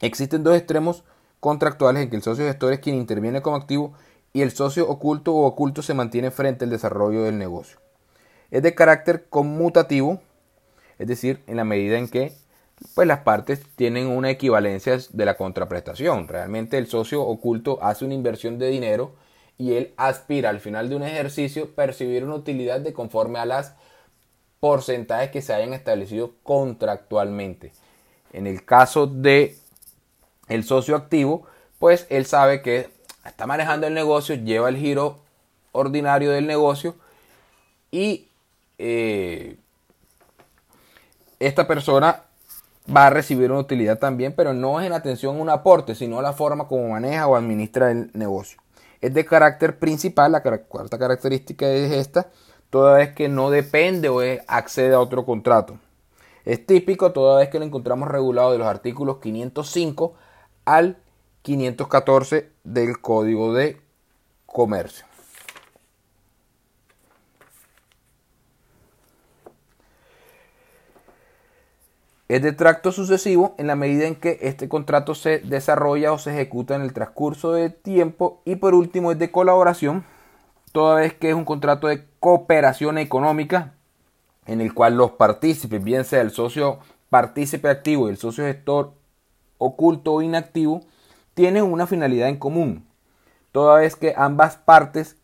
existen 0.02 0.44
dos 0.44 0.56
extremos 0.56 1.04
contractuales 1.40 2.04
en 2.04 2.10
que 2.10 2.16
el 2.16 2.24
socio 2.24 2.46
gestor 2.46 2.74
es 2.74 2.80
quien 2.80 2.96
interviene 2.96 3.42
como 3.42 3.58
activo 3.58 3.94
y 4.34 4.42
el 4.42 4.52
socio 4.52 4.90
oculto 4.90 5.34
o 5.34 5.46
oculto 5.46 5.82
se 5.82 5.94
mantiene 5.94 6.32
frente 6.32 6.66
al 6.66 6.72
desarrollo 6.72 7.24
del 7.24 7.38
negocio. 7.38 7.80
Es 8.52 8.64
de 8.64 8.75
carácter 8.75 9.28
conmutativo, 9.30 10.22
es 10.98 11.08
decir, 11.08 11.44
en 11.48 11.58
la 11.58 11.64
medida 11.64 11.98
en 11.98 12.08
que 12.08 12.34
pues, 12.94 13.08
las 13.08 13.20
partes 13.20 13.64
tienen 13.75 14.08
una 14.08 14.30
equivalencia 14.30 14.98
de 15.12 15.25
la 15.25 15.38
contraprestación. 15.38 16.28
Realmente 16.28 16.78
el 16.78 16.88
socio 16.88 17.24
oculto 17.24 17.80
hace 17.82 18.06
una 18.06 18.14
inversión 18.14 18.60
de 18.60 18.70
dinero 18.70 19.14
y 19.58 19.74
él 19.74 19.94
aspira 19.98 20.50
al 20.50 20.60
final 20.60 20.90
de 20.90 20.96
un 20.96 21.04
ejercicio 21.04 21.74
percibir 21.74 22.25
una 22.25 22.36
utilidad 22.36 22.82
de 22.82 22.94
conforme 22.94 23.40
a 23.40 23.46
las 23.46 23.75
porcentajes 24.65 25.29
que 25.29 25.43
se 25.43 25.53
hayan 25.53 25.74
establecido 25.74 26.31
contractualmente. 26.41 27.72
En 28.34 28.48
el 28.48 28.65
caso 28.65 29.05
de 29.05 29.60
socio 30.63 30.95
activo, 30.95 31.45
pues 31.77 32.07
él 32.10 32.25
sabe 32.25 32.63
que 32.63 32.89
está 33.24 33.45
manejando 33.45 33.86
el 33.86 33.93
negocio, 33.93 34.34
lleva 34.34 34.69
el 34.69 34.77
giro 34.77 35.19
ordinario 35.72 36.31
del 36.31 36.48
negocio 36.48 36.95
y 37.91 38.27
eh, 38.79 39.57
esta 41.38 41.67
persona 41.67 42.24
va 42.89 43.05
a 43.05 43.12
recibir 43.12 43.51
una 43.51 43.60
utilidad 43.60 44.00
también, 44.00 44.34
pero 44.36 44.55
no 44.55 44.81
es 44.81 44.88
en 44.88 44.93
atención 44.93 45.38
a 45.38 45.41
un 45.41 45.50
aporte, 45.51 45.93
sino 45.93 46.17
a 46.17 46.24
la 46.24 46.34
forma 46.34 46.67
como 46.67 46.89
maneja 46.89 47.27
o 47.27 47.36
administra 47.36 47.91
el 47.91 48.10
negocio. 48.15 48.60
Es 49.00 49.13
de 49.13 49.25
carácter 49.25 49.77
principal, 49.77 50.31
la 50.31 50.41
cuarta 50.41 50.98
característica 50.98 51.67
es 51.67 51.91
esta, 51.91 52.31
toda 52.75 52.98
vez 52.98 53.15
que 53.15 53.29
no 53.29 53.51
depende 53.51 54.10
o 54.10 54.20
accede 54.50 54.94
a 54.94 55.00
otro 55.00 55.24
contrato. 55.24 55.79
Es 56.44 56.65
típico 56.65 57.13
toda 57.13 57.39
vez 57.39 57.48
que 57.48 57.58
lo 57.58 57.63
encontramos 57.63 58.10
regulado 58.10 58.51
de 58.51 58.58
los 58.58 58.67
artículos 58.67 59.20
505 59.20 60.13
al 60.65 60.98
514 61.41 62.51
del 62.65 63.00
Código 63.00 63.53
de 63.53 63.79
Comercio. 64.46 65.05
Es 72.27 72.41
de 72.41 72.51
tracto 72.51 72.91
sucesivo 72.91 73.55
en 73.58 73.67
la 73.67 73.77
medida 73.77 74.05
en 74.05 74.15
que 74.15 74.38
este 74.41 74.67
contrato 74.67 75.15
se 75.15 75.39
desarrolla 75.39 76.12
o 76.12 76.17
se 76.17 76.32
ejecuta 76.32 76.75
en 76.75 76.82
el 76.82 76.91
transcurso 76.91 77.53
del 77.53 77.74
tiempo 77.74 78.41
y 78.44 78.58
por 78.58 78.75
último 78.75 79.13
es 79.13 79.17
de 79.17 79.32
colaboración, 79.32 80.03
toda 80.74 80.96
vez 80.96 81.13
que 81.13 81.29
es 81.29 81.36
un 81.36 81.46
contrato 81.46 81.88
de 81.88 82.03
cooperación 82.25 82.98
económica 82.98 83.75
en 84.48 84.60
el 84.60 84.74
cual 84.74 84.98
los 84.98 85.12
partícipes, 85.12 85.84
bien 85.84 86.05
sea 86.05 86.22
el 86.22 86.32
socio 86.32 86.79
partícipe 87.12 87.70
activo 87.70 88.08
y 88.08 88.13
el 88.13 88.17
socio 88.17 88.46
gestor 88.46 88.94
oculto 89.60 90.12
o 90.12 90.24
inactivo, 90.24 90.82
tienen 91.36 91.65
una 91.65 91.86
finalidad 91.86 92.27
en 92.29 92.38
común, 92.38 92.84
toda 93.51 93.77
vez 93.77 93.96
que 93.96 94.15
ambas 94.17 94.58
partes 94.58 95.17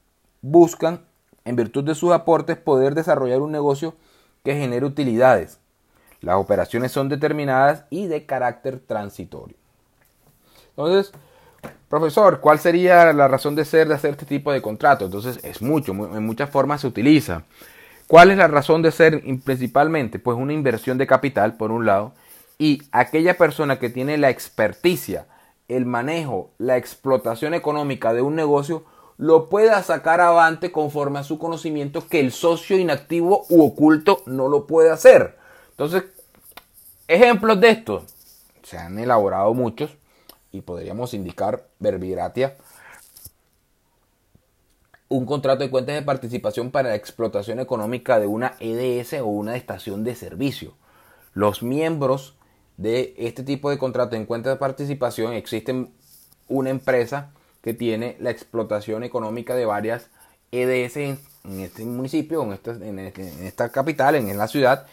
buscan, 0.43 1.03
en 1.43 1.55
virtud 1.55 1.83
de 1.85 1.95
sus 1.95 2.11
aportes, 2.11 2.55
poder 2.57 2.93
desarrollar 2.93 3.41
un 3.41 3.51
negocio 3.51 3.95
que 4.43 4.53
genere 4.53 4.85
utilidades. 4.85 5.57
Las 6.19 6.35
operaciones 6.35 6.91
son 6.91 7.09
determinadas 7.09 7.83
y 7.89 8.05
de 8.05 8.27
carácter 8.27 8.79
transitorio. 8.79 9.57
Entonces, 10.77 11.11
profesor, 11.91 12.39
¿cuál 12.39 12.57
sería 12.57 13.11
la 13.11 13.27
razón 13.27 13.53
de 13.55 13.65
ser 13.65 13.87
de 13.87 13.95
hacer 13.95 14.11
este 14.11 14.25
tipo 14.25 14.51
de 14.51 14.61
contrato? 14.61 15.05
Entonces, 15.05 15.39
es 15.43 15.61
mucho, 15.61 15.91
en 15.91 16.25
muchas 16.25 16.49
formas 16.49 16.81
se 16.81 16.87
utiliza. 16.87 17.43
¿Cuál 18.07 18.31
es 18.31 18.37
la 18.37 18.47
razón 18.47 18.81
de 18.81 18.91
ser 18.91 19.21
principalmente? 19.43 20.17
Pues 20.17 20.37
una 20.37 20.53
inversión 20.53 20.97
de 20.97 21.07
capital, 21.07 21.57
por 21.57 21.71
un 21.71 21.85
lado, 21.85 22.13
y 22.57 22.81
aquella 22.91 23.37
persona 23.37 23.79
que 23.79 23.89
tiene 23.89 24.17
la 24.17 24.29
experticia, 24.29 25.27
el 25.67 25.85
manejo, 25.85 26.51
la 26.57 26.77
explotación 26.77 27.53
económica 27.53 28.13
de 28.13 28.21
un 28.21 28.35
negocio, 28.35 28.83
lo 29.17 29.49
pueda 29.49 29.83
sacar 29.83 30.19
avante 30.19 30.71
conforme 30.71 31.19
a 31.19 31.23
su 31.23 31.39
conocimiento 31.39 32.07
que 32.07 32.19
el 32.19 32.31
socio 32.31 32.77
inactivo 32.77 33.45
u 33.49 33.63
oculto 33.63 34.23
no 34.25 34.47
lo 34.47 34.65
puede 34.65 34.91
hacer. 34.91 35.37
Entonces, 35.71 36.03
ejemplos 37.07 37.59
de 37.59 37.69
esto, 37.69 38.03
se 38.63 38.77
han 38.77 38.97
elaborado 38.97 39.53
muchos 39.53 39.97
y 40.51 40.61
podríamos 40.61 41.13
indicar 41.13 41.67
verbigratia 41.79 42.55
un 45.11 45.25
contrato 45.25 45.63
de 45.63 45.69
cuentas 45.69 45.95
de 45.95 46.03
participación 46.03 46.71
para 46.71 46.89
la 46.89 46.95
explotación 46.95 47.59
económica 47.59 48.17
de 48.17 48.27
una 48.27 48.55
EDS 48.61 49.15
o 49.21 49.25
una 49.25 49.57
estación 49.57 50.05
de 50.05 50.15
servicio. 50.15 50.73
Los 51.33 51.63
miembros 51.63 52.35
de 52.77 53.13
este 53.17 53.43
tipo 53.43 53.69
de 53.69 53.77
contrato 53.77 54.15
en 54.15 54.25
cuenta 54.25 54.49
de 54.49 54.55
participación 54.55 55.33
existe 55.33 55.87
una 56.47 56.69
empresa 56.69 57.31
que 57.61 57.73
tiene 57.73 58.15
la 58.19 58.31
explotación 58.31 59.03
económica 59.03 59.53
de 59.53 59.65
varias 59.65 60.09
EDS 60.51 60.97
en, 60.97 61.19
este 61.59 61.83
municipio, 61.83 62.43
en 62.43 62.53
esta, 62.53 62.71
en, 62.71 62.99
esta 62.99 63.69
capital, 63.69 64.15
en, 64.15 64.37
la 64.37 64.47
ciudad, 64.47 64.87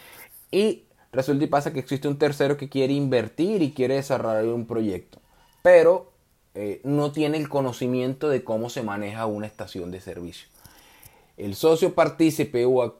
y 0.51 0.85
resulta 1.13 1.45
y 1.45 1.49
pasa 1.49 1.73
que 1.73 1.81
existe 1.81 2.09
un 2.09 2.19
tercero 2.19 2.57
que 2.57 2.69
quiere 2.69 2.93
invertir 2.93 3.63
y 3.63 3.73
quiere 3.73 3.95
desarrollar 3.95 4.45
un 4.47 4.67
proyecto, 4.67 5.21
pero 5.63 6.13
eh, 6.55 6.81
no 6.85 7.13
tiene 7.13 7.39
el 7.39 7.49
conocimiento 7.49 8.29
de 8.29 8.45
cómo 8.45 8.71
se 8.71 8.83
maneja 8.83 9.27
una 9.27 9.47
estación 9.47 9.91
de 9.91 10.01
servicio. 10.01 10.49
El 11.37 11.55
socio 11.55 11.95
partícipe 11.95 12.65
o, 12.65 12.99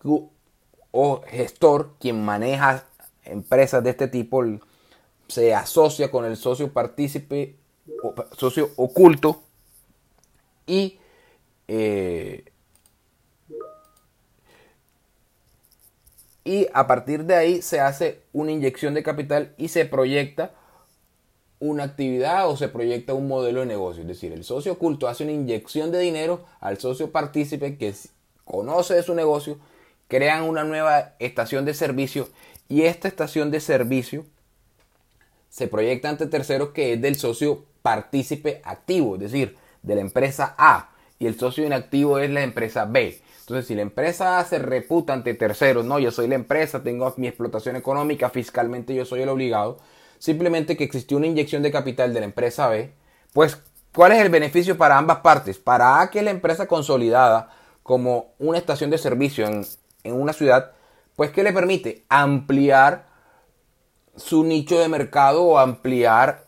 o 0.91 1.23
gestor, 1.27 1.95
quien 1.99 2.25
maneja 2.25 2.85
empresas 3.25 3.83
de 3.83 3.91
este 3.91 4.09
tipo, 4.09 4.45
se 5.29 5.55
asocia 5.55 6.11
con 6.11 6.25
el 6.25 6.37
socio 6.37 6.73
partícipe, 6.73 7.57
socio 8.37 8.71
oculto 8.77 9.43
y 10.67 10.99
eh, 11.69 12.45
y 16.45 16.67
a 16.73 16.87
partir 16.87 17.25
de 17.25 17.35
ahí 17.35 17.61
se 17.61 17.81
hace 17.81 18.23
una 18.33 18.53
inyección 18.53 18.95
de 18.95 19.03
capital 19.03 19.55
y 19.59 19.69
se 19.69 19.85
proyecta 19.85 20.55
una 21.61 21.85
actividad 21.85 22.49
o 22.49 22.57
se 22.57 22.69
proyecta 22.69 23.15
un 23.15 23.29
modelo 23.29 23.61
de 23.61 23.67
negocio. 23.67 24.03
Es 24.03 24.09
decir, 24.09 24.33
el 24.33 24.45
socio 24.45 24.73
oculto 24.73 25.09
hace 25.09 25.25
una 25.25 25.33
inyección 25.33 25.91
de 25.91 25.99
dinero 25.99 26.45
al 26.61 26.79
socio 26.79 27.11
partícipe 27.11 27.77
que 27.77 27.95
conoce 28.45 28.95
de 28.95 29.03
su 29.03 29.15
negocio, 29.15 29.59
crean 30.07 30.45
una 30.45 30.65
nueva 30.65 31.15
estación 31.19 31.65
de 31.65 31.75
servicio 31.75 32.29
y 32.69 32.83
esta 32.83 33.09
estación 33.09 33.51
de 33.51 33.61
servicio 33.61 34.25
se 35.49 35.69
proyecta 35.69 36.09
ante 36.09 36.27
terceros 36.27 36.71
que 36.71 36.95
es 36.95 37.01
del 37.01 37.17
socio 37.17 37.65
partícipe 37.83 38.61
activo, 38.65 39.15
es 39.15 39.21
decir, 39.21 39.57
de 39.83 39.95
la 39.95 40.01
empresa 40.01 40.55
A 40.59 40.91
y 41.19 41.27
el 41.27 41.39
socio 41.39 41.67
inactivo 41.67 42.19
es 42.19 42.31
la 42.31 42.43
empresa 42.43 42.85
B. 42.85 43.21
Entonces, 43.41 43.67
si 43.67 43.75
la 43.75 43.83
empresa 43.83 44.39
A 44.39 44.45
se 44.45 44.59
reputa 44.59 45.15
ante 45.15 45.33
terceros, 45.35 45.85
no, 45.85 45.99
yo 45.99 46.11
soy 46.11 46.29
la 46.29 46.35
empresa, 46.35 46.83
tengo 46.83 47.13
mi 47.17 47.29
explotación 47.29 47.77
económica, 47.77 48.29
fiscalmente 48.29 48.95
yo 48.95 49.07
soy 49.07 49.23
el 49.23 49.31
obligado, 49.31 49.79
simplemente 50.19 50.77
que 50.77 50.85
existió 50.85 51.17
una 51.17 51.27
inyección 51.27 51.63
de 51.63 51.71
capital 51.71 52.13
de 52.13 52.21
la 52.21 52.27
empresa 52.27 52.69
B, 52.69 52.93
pues, 53.33 53.59
¿cuál 53.95 54.13
es 54.13 54.21
el 54.21 54.31
beneficio 54.31 54.77
para 54.77 54.99
ambas 54.99 55.19
partes? 55.19 55.59
Para 55.59 56.01
A, 56.01 56.11
que 56.11 56.19
es 56.19 56.25
la 56.25 56.31
empresa 56.31 56.67
consolidada 56.67 57.51
como 57.83 58.33
una 58.39 58.59
estación 58.59 58.91
de 58.91 58.99
servicio 58.99 59.47
en, 59.47 59.65
en 60.05 60.15
una 60.15 60.33
ciudad, 60.33 60.73
pues, 61.17 61.31
¿qué 61.31 61.43
le 61.43 61.53
permite? 61.53 62.05
Ampliar 62.09 63.07
su 64.17 64.45
nicho 64.45 64.79
de 64.79 64.89
mercado 64.89 65.45
o 65.45 65.59
ampliar 65.59 66.47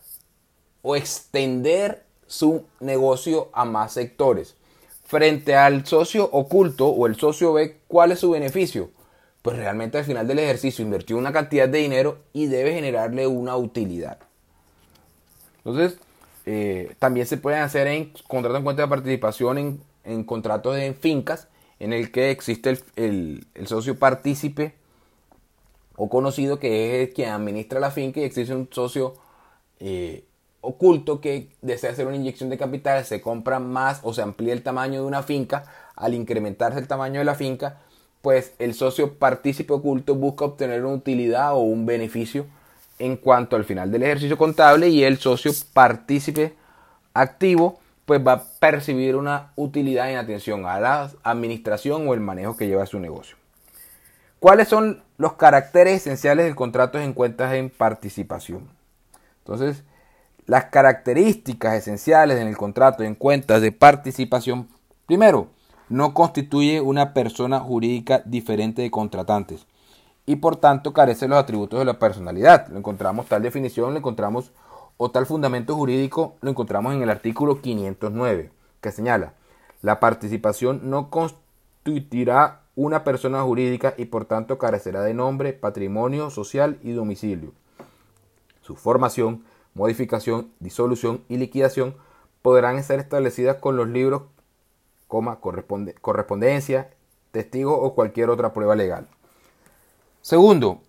o 0.82 0.96
extender 0.96 2.04
su 2.26 2.64
negocio 2.80 3.50
a 3.52 3.64
más 3.64 3.92
sectores. 3.92 4.56
Frente 5.04 5.56
al 5.56 5.86
socio 5.86 6.28
oculto 6.30 6.86
o 6.86 7.06
el 7.06 7.16
socio 7.16 7.52
B, 7.52 7.80
¿cuál 7.88 8.12
es 8.12 8.20
su 8.20 8.30
beneficio? 8.30 8.90
Pues 9.42 9.56
realmente 9.56 9.98
al 9.98 10.04
final 10.04 10.26
del 10.26 10.38
ejercicio 10.38 10.84
invirtió 10.84 11.16
una 11.16 11.32
cantidad 11.32 11.68
de 11.68 11.78
dinero 11.78 12.18
y 12.32 12.46
debe 12.46 12.74
generarle 12.74 13.26
una 13.26 13.56
utilidad. 13.56 14.18
Entonces, 15.58 15.98
eh, 16.46 16.94
también 16.98 17.26
se 17.26 17.36
pueden 17.36 17.62
hacer 17.62 17.86
en 17.86 18.12
contratos 18.26 18.58
en 18.58 18.64
cuenta 18.64 18.82
de 18.82 18.88
participación 18.88 19.80
en, 20.04 20.24
contratos 20.24 20.76
de 20.76 20.92
fincas 20.94 21.48
en 21.78 21.92
el 21.92 22.10
que 22.10 22.30
existe 22.30 22.78
el, 22.96 23.46
el 23.54 23.66
socio 23.66 23.98
partícipe 23.98 24.74
o 25.96 26.08
conocido 26.08 26.58
que 26.58 27.02
es 27.02 27.14
quien 27.14 27.28
administra 27.28 27.78
la 27.78 27.90
finca 27.90 28.20
y 28.20 28.24
existe 28.24 28.54
un 28.54 28.68
socio 28.72 29.14
eh, 29.80 30.24
oculto 30.62 31.20
que 31.20 31.50
desea 31.62 31.90
hacer 31.90 32.06
una 32.06 32.16
inyección 32.16 32.50
de 32.50 32.58
capital, 32.58 33.04
se 33.04 33.20
compra 33.20 33.60
más 33.60 34.00
o 34.02 34.12
se 34.12 34.22
amplía 34.22 34.52
el 34.52 34.62
tamaño 34.62 35.00
de 35.00 35.06
una 35.06 35.22
finca, 35.22 35.64
al 35.96 36.14
incrementarse 36.14 36.78
el 36.78 36.88
tamaño 36.88 37.18
de 37.18 37.24
la 37.24 37.34
finca, 37.34 37.80
pues 38.22 38.52
el 38.58 38.74
socio 38.74 39.14
partícipe 39.14 39.72
oculto 39.72 40.14
busca 40.14 40.44
obtener 40.44 40.84
una 40.84 40.94
utilidad 40.94 41.54
o 41.54 41.60
un 41.60 41.86
beneficio 41.86 42.46
en 42.98 43.16
cuanto 43.16 43.56
al 43.56 43.64
final 43.64 43.90
del 43.90 44.02
ejercicio 44.02 44.36
contable 44.36 44.88
y 44.88 45.04
el 45.04 45.18
socio 45.18 45.52
partícipe 45.72 46.54
activo 47.14 47.80
pues 48.04 48.26
va 48.26 48.32
a 48.32 48.44
percibir 48.58 49.16
una 49.16 49.52
utilidad 49.56 50.10
en 50.10 50.18
atención 50.18 50.66
a 50.66 50.80
la 50.80 51.10
administración 51.22 52.08
o 52.08 52.14
el 52.14 52.20
manejo 52.20 52.56
que 52.56 52.66
lleva 52.66 52.84
su 52.84 52.98
negocio. 52.98 53.36
¿Cuáles 54.40 54.68
son 54.68 55.02
los 55.16 55.34
caracteres 55.34 56.00
esenciales 56.00 56.46
del 56.46 56.56
contrato 56.56 56.98
en 56.98 57.12
cuentas 57.12 57.54
en 57.54 57.70
participación? 57.70 58.68
Entonces, 59.44 59.84
las 60.46 60.64
características 60.66 61.74
esenciales 61.74 62.40
en 62.40 62.48
el 62.48 62.56
contrato 62.56 63.04
en 63.04 63.14
cuentas 63.14 63.62
de 63.62 63.70
participación, 63.70 64.68
primero, 65.06 65.50
no 65.90 66.14
constituye 66.14 66.80
una 66.80 67.12
persona 67.12 67.60
jurídica 67.60 68.22
diferente 68.24 68.80
de 68.80 68.90
contratantes 68.90 69.66
y 70.24 70.36
por 70.36 70.56
tanto 70.56 70.92
carece 70.92 71.26
de 71.26 71.30
los 71.30 71.38
atributos 71.38 71.78
de 71.78 71.84
la 71.84 71.98
personalidad. 71.98 72.68
Lo 72.68 72.78
encontramos 72.78 73.26
tal 73.26 73.42
definición, 73.42 73.92
lo 73.92 73.98
encontramos 73.98 74.52
o 74.96 75.10
tal 75.10 75.26
fundamento 75.26 75.74
jurídico, 75.74 76.36
lo 76.40 76.50
encontramos 76.50 76.94
en 76.94 77.02
el 77.02 77.10
artículo 77.10 77.60
509, 77.60 78.52
que 78.80 78.92
señala, 78.92 79.34
la 79.82 79.98
participación 79.98 80.88
no 80.90 81.10
constituirá 81.10 82.60
una 82.76 83.02
persona 83.02 83.42
jurídica 83.42 83.94
y 83.96 84.04
por 84.04 84.26
tanto 84.26 84.58
carecerá 84.58 85.02
de 85.02 85.14
nombre, 85.14 85.52
patrimonio 85.52 86.30
social 86.30 86.78
y 86.82 86.92
domicilio. 86.92 87.52
Su 88.62 88.76
formación, 88.76 89.44
modificación, 89.74 90.52
disolución 90.60 91.22
y 91.28 91.38
liquidación 91.38 91.96
podrán 92.42 92.82
ser 92.84 93.00
establecidas 93.00 93.56
con 93.56 93.76
los 93.76 93.88
libros, 93.88 94.22
coma, 95.10 95.40
correspondencia, 95.40 96.88
testigo 97.32 97.78
o 97.78 97.94
cualquier 97.94 98.30
otra 98.30 98.54
prueba 98.54 98.76
legal. 98.76 99.08
Segundo, 100.22 100.80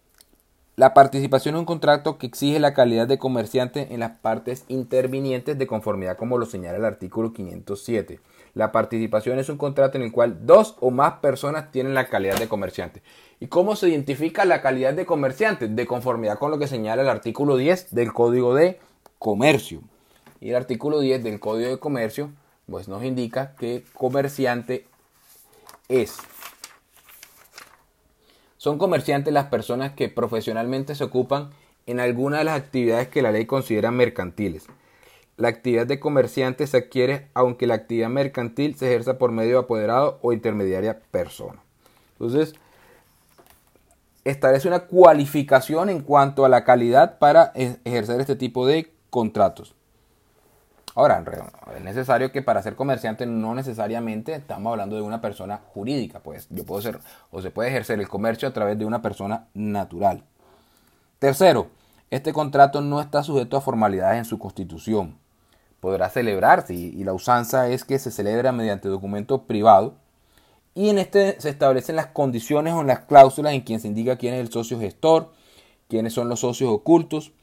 la 0.76 0.94
participación 0.94 1.56
en 1.56 1.60
un 1.60 1.66
contrato 1.66 2.18
que 2.18 2.28
exige 2.28 2.60
la 2.60 2.74
calidad 2.74 3.08
de 3.08 3.18
comerciante 3.18 3.94
en 3.94 4.00
las 4.00 4.12
partes 4.20 4.64
intervinientes 4.68 5.58
de 5.58 5.68
conformidad 5.68 6.18
como 6.18 6.38
lo 6.38 6.46
señala 6.46 6.78
el 6.78 6.86
artículo 6.86 7.34
507. 7.34 8.20
La 8.54 8.72
participación 8.72 9.40
es 9.40 9.50
un 9.50 9.58
contrato 9.58 9.98
en 9.98 10.04
el 10.04 10.12
cual 10.12 10.46
dos 10.46 10.78
o 10.80 10.92
más 10.92 11.14
personas 11.14 11.72
tienen 11.72 11.94
la 11.94 12.08
calidad 12.08 12.38
de 12.38 12.48
comerciante. 12.48 13.02
¿Y 13.40 13.48
cómo 13.48 13.76
se 13.76 13.90
identifica 13.90 14.46
la 14.46 14.62
calidad 14.62 14.94
de 14.94 15.06
comerciante? 15.06 15.68
De 15.68 15.88
conformidad 15.88 16.38
con 16.38 16.52
lo 16.52 16.60
que 16.60 16.68
señala 16.68 17.02
el 17.02 17.10
artículo 17.10 17.58
10 17.58 17.94
del 17.96 18.14
Código 18.14 18.54
de 18.54 18.80
Comercio. 19.18 19.82
Y 20.40 20.50
el 20.50 20.56
artículo 20.56 21.00
10 21.00 21.24
del 21.24 21.40
Código 21.40 21.70
de 21.70 21.80
Comercio 21.80 22.32
pues 22.72 22.88
nos 22.88 23.04
indica 23.04 23.56
que 23.56 23.84
comerciante 23.94 24.88
es. 25.90 26.18
Son 28.58 28.78
comerciantes 28.78 29.34
las 29.34 29.48
personas 29.48 29.94
que 29.94 30.10
profesionalmente 30.10 30.96
se 30.96 31.04
ocupan 31.04 31.52
en 31.86 32.00
alguna 32.00 32.40
de 32.40 32.46
las 32.46 32.58
actividades 32.58 33.10
que 33.10 33.22
la 33.22 33.32
ley 33.32 33.46
considera 33.46 33.92
mercantiles 33.92 34.68
la 35.42 35.48
actividad 35.48 35.88
de 35.88 36.00
comerciante 36.00 36.68
se 36.68 36.78
adquiere 36.78 37.28
aunque 37.34 37.66
la 37.66 37.74
actividad 37.74 38.10
mercantil 38.10 38.76
se 38.76 38.88
ejerza 38.88 39.18
por 39.18 39.32
medio 39.32 39.54
de 39.54 39.64
apoderado 39.64 40.20
o 40.22 40.34
intermediaria 40.34 41.00
persona. 41.10 41.64
Entonces, 42.14 42.54
establece 44.24 44.68
una 44.68 44.82
cualificación 44.82 45.90
en 45.90 46.02
cuanto 46.02 46.46
a 46.46 46.50
la 46.50 46.64
calidad 46.64 47.18
para 47.18 47.52
e-, 47.56 47.78
ejercer 47.86 48.22
este 48.22 48.36
tipo 48.36 48.68
de 48.68 48.94
contratos. 49.10 49.74
Ahora, 50.96 51.24
es 51.76 51.84
necesario 51.84 52.32
que 52.32 52.42
para 52.42 52.62
ser 52.62 52.76
comerciante 52.76 53.26
no 53.26 53.56
necesariamente 53.56 54.34
estamos 54.34 54.72
hablando 54.72 54.96
de 54.98 55.02
una 55.02 55.22
persona 55.22 55.62
jurídica, 55.74 56.20
pues 56.20 56.48
yo 56.50 56.66
puedo 56.66 56.82
ser 56.82 57.00
o 57.32 57.42
se 57.42 57.52
puede 57.52 57.70
ejercer 57.70 58.00
el 58.00 58.10
comercio 58.10 58.48
a 58.48 58.54
través 58.54 58.78
de 58.78 58.86
una 58.86 59.02
persona 59.02 59.48
natural. 59.54 60.24
Tercero, 61.20 61.70
este 62.10 62.34
contrato 62.34 62.82
no 62.82 63.00
está 63.00 63.24
sujeto 63.24 63.56
a 63.56 63.62
formalidades 63.62 64.18
en 64.18 64.26
su 64.26 64.38
constitución 64.38 65.22
podrá 65.82 66.10
celebrarse 66.10 66.74
y, 66.74 67.04
la 67.04 67.12
usanza 67.12 67.68
es 67.68 67.84
que 67.84 68.00
se 68.00 68.12
celebra 68.12 68.54
mediante 68.54 68.88
documento 68.88 69.44
privado 69.44 69.96
y 70.74 70.90
en 70.90 71.00
este 71.00 71.42
se 71.42 71.50
establecen 71.50 71.98
las 71.98 72.08
condiciones 72.08 72.74
o 72.76 72.84
las 72.84 73.00
cláusulas 73.00 73.54
en 73.54 73.62
quien 73.62 73.82
se 73.82 73.88
indica 73.88 74.16
quién 74.16 74.36
es 74.36 74.40
el 74.40 74.52
socio 74.52 74.80
gestor, 74.80 75.34
quiénes 75.90 76.14
son 76.14 76.30
los 76.30 76.42
socios 76.42 76.72
ocultos, 76.72 77.34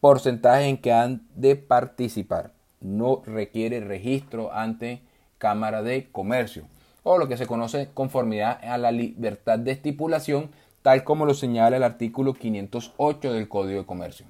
porcentajes 0.00 0.68
en 0.68 0.78
que 0.78 0.92
han 0.92 1.26
de 1.34 1.56
participar. 1.56 2.52
No 2.80 3.22
requiere 3.26 3.80
registro 3.80 4.52
ante 4.52 5.02
Cámara 5.38 5.82
de 5.82 6.08
Comercio 6.10 6.64
o 7.02 7.18
lo 7.18 7.28
que 7.28 7.36
se 7.36 7.46
conoce 7.46 7.90
conformidad 7.94 8.62
a 8.62 8.78
la 8.78 8.92
libertad 8.92 9.58
de 9.58 9.72
estipulación 9.72 10.50
tal 10.82 11.04
como 11.04 11.26
lo 11.26 11.34
señala 11.34 11.76
el 11.76 11.82
artículo 11.82 12.34
508 12.34 13.32
del 13.32 13.48
Código 13.48 13.80
de 13.80 13.86
Comercio. 13.86 14.26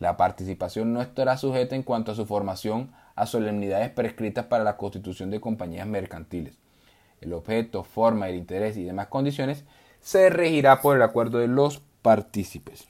La 0.00 0.16
participación 0.16 0.92
no 0.92 1.00
estará 1.00 1.36
sujeta 1.36 1.76
en 1.76 1.82
cuanto 1.82 2.12
a 2.12 2.14
su 2.14 2.26
formación 2.26 2.90
a 3.14 3.26
solemnidades 3.26 3.90
prescritas 3.90 4.46
para 4.46 4.64
la 4.64 4.76
constitución 4.76 5.30
de 5.30 5.40
compañías 5.40 5.86
mercantiles. 5.86 6.58
El 7.20 7.32
objeto, 7.32 7.84
forma, 7.84 8.28
el 8.28 8.34
interés 8.34 8.76
y 8.76 8.84
demás 8.84 9.06
condiciones 9.06 9.64
se 10.00 10.30
regirá 10.30 10.82
por 10.82 10.96
el 10.96 11.02
acuerdo 11.02 11.38
de 11.38 11.48
los 11.48 11.80
partícipes. 12.02 12.86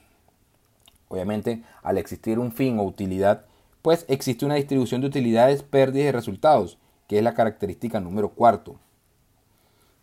Obviamente, 1.08 1.62
al 1.82 1.98
existir 1.98 2.38
un 2.38 2.52
fin 2.52 2.78
o 2.78 2.84
utilidad, 2.84 3.44
pues 3.84 4.06
existe 4.08 4.46
una 4.46 4.54
distribución 4.54 5.02
de 5.02 5.08
utilidades, 5.08 5.62
pérdidas 5.62 6.08
y 6.08 6.10
resultados, 6.10 6.78
que 7.06 7.18
es 7.18 7.22
la 7.22 7.34
característica 7.34 8.00
número 8.00 8.30
cuarto. 8.30 8.76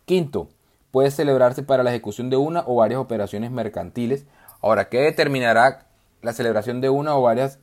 Quinto, 0.04 0.46
puede 0.92 1.10
celebrarse 1.10 1.64
para 1.64 1.82
la 1.82 1.90
ejecución 1.90 2.30
de 2.30 2.36
una 2.36 2.62
o 2.64 2.76
varias 2.76 3.00
operaciones 3.00 3.50
mercantiles. 3.50 4.24
Ahora, 4.60 4.88
¿qué 4.88 5.00
determinará 5.00 5.88
la 6.20 6.32
celebración 6.32 6.80
de 6.80 6.90
una 6.90 7.16
o 7.16 7.22
varias 7.22 7.58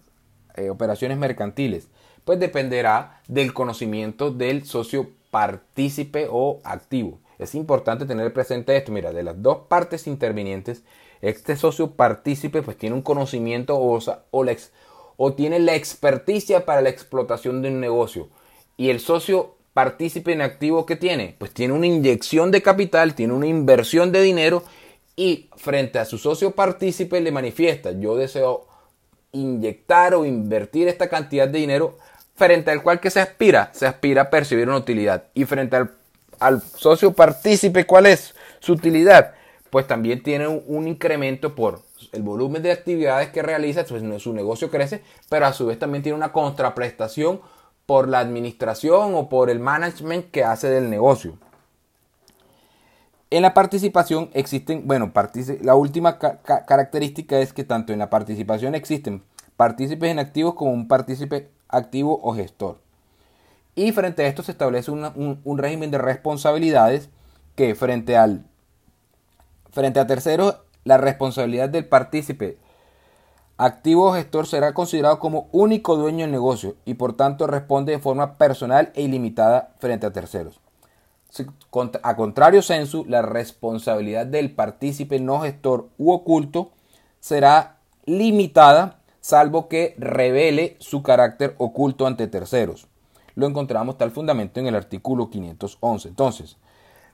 eh, 0.56 0.70
operaciones 0.70 1.18
mercantiles? 1.18 1.88
Pues 2.26 2.38
dependerá 2.38 3.22
del 3.30 3.54
conocimiento 3.54 4.30
del 4.30 4.66
socio 4.66 5.12
partícipe 5.32 6.28
o 6.30 6.60
activo. 6.66 7.20
Es 7.38 7.56
importante 7.56 8.06
tener 8.06 8.34
presente 8.34 8.76
esto. 8.76 8.92
Mira, 8.92 9.14
de 9.14 9.24
las 9.24 9.42
dos 9.42 9.60
partes 9.70 10.06
intervinientes, 10.06 10.84
este 11.22 11.56
socio 11.56 11.92
partícipe 11.92 12.62
pues 12.62 12.78
tiene 12.78 12.98
un 12.98 13.04
conocimiento 13.04 13.78
o, 13.78 14.00
o, 14.32 14.44
o 15.22 15.34
tiene 15.34 15.60
la 15.60 15.76
experticia 15.76 16.66
para 16.66 16.82
la 16.82 16.90
explotación 16.90 17.62
de 17.62 17.68
un 17.68 17.82
negocio. 17.82 18.30
Y 18.78 18.90
el 18.90 19.02
socio 19.02 19.58
partícipe 19.74 20.32
en 20.32 20.42
activo 20.42 20.86
que 20.86 20.96
tiene, 20.96 21.36
pues 21.38 21.52
tiene 21.54 21.74
una 21.74 21.88
inyección 21.88 22.52
de 22.52 22.62
capital, 22.62 23.16
tiene 23.16 23.34
una 23.34 23.46
inversión 23.46 24.14
de 24.14 24.22
dinero 24.22 24.64
y 25.18 25.50
frente 25.58 26.00
a 26.00 26.06
su 26.06 26.18
socio 26.18 26.52
partícipe 26.52 27.20
le 27.20 27.34
manifiesta, 27.34 27.92
yo 27.92 28.16
deseo 28.16 28.66
inyectar 29.34 30.16
o 30.16 30.24
invertir 30.24 30.88
esta 30.88 31.10
cantidad 31.10 31.50
de 31.50 31.60
dinero 31.60 31.98
frente 32.36 32.72
al 32.72 32.82
cual 32.82 33.02
que 33.02 33.10
se 33.10 33.20
aspira, 33.20 33.72
se 33.74 33.88
aspira 33.88 34.22
a 34.22 34.30
percibir 34.30 34.70
una 34.70 34.78
utilidad. 34.78 35.26
Y 35.34 35.44
frente 35.44 35.76
al, 36.40 36.62
socio 36.62 37.12
partícipe, 37.12 37.86
¿cuál 37.86 38.06
es 38.06 38.34
su 38.62 38.72
utilidad? 38.72 39.34
Pues 39.70 39.86
también 39.86 40.24
tiene 40.24 40.48
un, 40.48 40.88
incremento 40.88 41.54
por 41.54 41.82
el 42.12 42.24
volumen 42.24 42.64
de 42.64 42.72
actividades 42.72 43.30
que 43.30 43.42
realiza, 43.42 43.86
pues 43.86 44.04
su 44.22 44.34
negocio 44.34 44.70
crece, 44.70 45.04
pero 45.30 45.46
a 45.46 45.54
su 45.54 45.66
vez 45.66 45.80
también 45.80 46.04
tiene 46.04 46.18
una 46.18 46.32
contraprestación 46.32 47.42
por 47.86 48.08
la 48.08 48.20
administración 48.20 49.16
o 49.16 49.30
por 49.30 49.50
el 49.50 49.60
management 49.60 50.32
que 50.32 50.44
hace 50.44 50.70
del 50.70 50.90
negocio. 50.90 51.38
En 53.32 53.44
la 53.44 53.54
participación 53.54 54.30
existen, 54.34 54.88
bueno, 54.88 55.12
la 55.62 55.76
última 55.76 56.18
característica 56.18 57.40
es 57.40 57.54
que 57.54 57.64
tanto 57.64 57.94
en 57.94 58.00
la 58.00 58.10
participación 58.10 58.74
existen 58.74 59.24
partícipes 59.56 60.10
en 60.10 60.20
activos 60.20 60.56
como 60.56 60.72
un 60.72 60.88
partícipe 60.88 61.50
activo 61.68 62.20
o 62.24 62.34
gestor. 62.34 62.80
Y 63.76 63.92
frente 63.92 64.24
a 64.24 64.28
esto 64.28 64.42
se 64.42 64.52
establece 64.52 64.90
un, 64.92 65.58
régimen 65.58 65.92
de 65.92 66.00
responsabilidades 66.00 67.10
que 67.56 67.76
frente 67.76 68.18
al 68.18 68.46
frente 69.72 70.00
a 70.00 70.08
terceros 70.08 70.58
la 70.84 70.98
responsabilidad 70.98 71.70
del 71.70 71.86
partícipe 71.86 72.58
activo 73.58 74.14
gestor 74.14 74.48
será 74.48 74.74
considerado 74.74 75.20
como 75.20 75.50
único 75.52 75.98
dueño 75.98 76.20
del 76.20 76.32
negocio 76.32 76.76
y 76.86 76.94
por 76.94 77.14
tanto 77.14 77.46
responde 77.46 77.92
de 77.92 78.00
forma 78.00 78.36
personal 78.36 78.92
e 78.96 79.02
ilimitada 79.02 79.74
frente 79.80 80.06
a 80.06 80.14
terceros. 80.14 80.62
A 82.02 82.16
contrario 82.16 82.62
sensu, 82.62 83.06
la 83.06 83.22
responsabilidad 83.22 84.26
del 84.26 84.52
partícipe 84.52 85.20
no 85.20 85.42
gestor 85.42 85.90
u 85.98 86.12
oculto 86.12 86.72
será 87.20 87.78
limitada 88.06 89.00
salvo 89.20 89.68
que 89.68 89.94
revele 89.98 90.78
su 90.80 91.04
carácter 91.04 91.54
oculto 91.58 92.08
ante 92.08 92.28
terceros. 92.28 92.88
Lo 93.36 93.46
encontramos 93.46 93.98
tal 93.98 94.12
fundamento 94.12 94.60
en 94.60 94.68
el 94.68 94.76
artículo 94.76 95.30
511. 95.30 96.08
Entonces, 96.08 96.58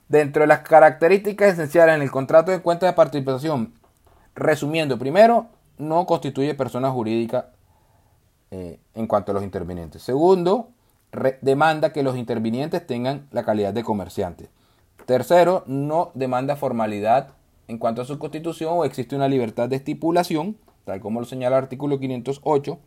dentro 0.08 0.41
de 0.41 0.48
las 0.48 0.60
características 0.60 1.54
esenciales 1.54 1.96
en 1.96 2.02
el 2.02 2.12
contrato 2.12 2.52
de 2.52 2.62
cuenta 2.62 2.86
de 2.86 2.94
participación, 2.94 3.74
resumiendo, 4.36 4.98
primero, 5.00 5.48
no 5.78 6.06
constituye 6.06 6.54
persona 6.54 6.91
jurídica 6.91 7.50
eh, 8.52 8.80
en 8.94 9.08
cuanto 9.08 9.32
a 9.32 9.36
los 9.36 9.44
intervinientes. 9.44 10.02
Segundo, 10.02 10.70
demanda 11.41 11.91
que 11.91 12.04
los 12.04 12.18
intervinientes 12.18 12.86
tengan 12.86 13.28
la 13.32 13.44
calidad 13.44 13.74
de 13.74 13.84
comerciantes. 13.84 14.50
Tercero, 15.06 15.63
no 15.68 16.12
demanda 16.13 16.56
formalidad 16.56 17.30
en 17.68 17.78
cuanto 17.78 18.02
a 18.02 18.06
su 18.06 18.20
constitución 18.20 18.74
o 18.74 18.86
existe 18.86 19.15
una 19.15 19.28
libertad 19.28 19.70
de 19.70 19.78
estipulación 19.78 20.58
tal 20.86 21.02
como 21.02 21.20
lo 21.20 21.26
señala 21.26 21.58
el 21.58 21.63
artículo 21.63 22.00
508. 22.00 22.80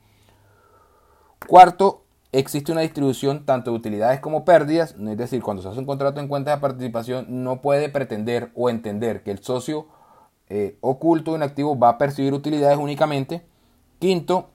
Cuarto, 1.47 2.03
existe 2.33 2.73
una 2.73 2.83
distribución 2.83 3.45
tanto 3.47 3.71
de 3.71 3.77
utilidades 3.77 4.21
como 4.21 4.45
pérdidas, 4.45 4.95
es 4.99 5.17
decir, 5.17 5.43
cuando 5.43 5.63
se 5.63 5.69
hace 5.69 5.79
un 5.79 5.87
contrato 5.87 6.21
en 6.21 6.29
cuenta 6.29 6.55
de 6.55 6.61
participación 6.61 7.27
no 7.43 7.61
puede 7.61 7.89
pretender 7.89 8.51
o 8.55 8.71
entender 8.71 9.23
que 9.23 9.31
el 9.31 9.39
socio 9.43 9.87
eh, 10.49 10.77
oculto 10.81 11.35
en 11.35 11.43
activo 11.43 11.79
va 11.79 11.91
a 11.91 11.99
percibir 11.99 12.33
utilidades 12.33 12.79
únicamente. 12.79 13.43
Quinto, 13.99 14.51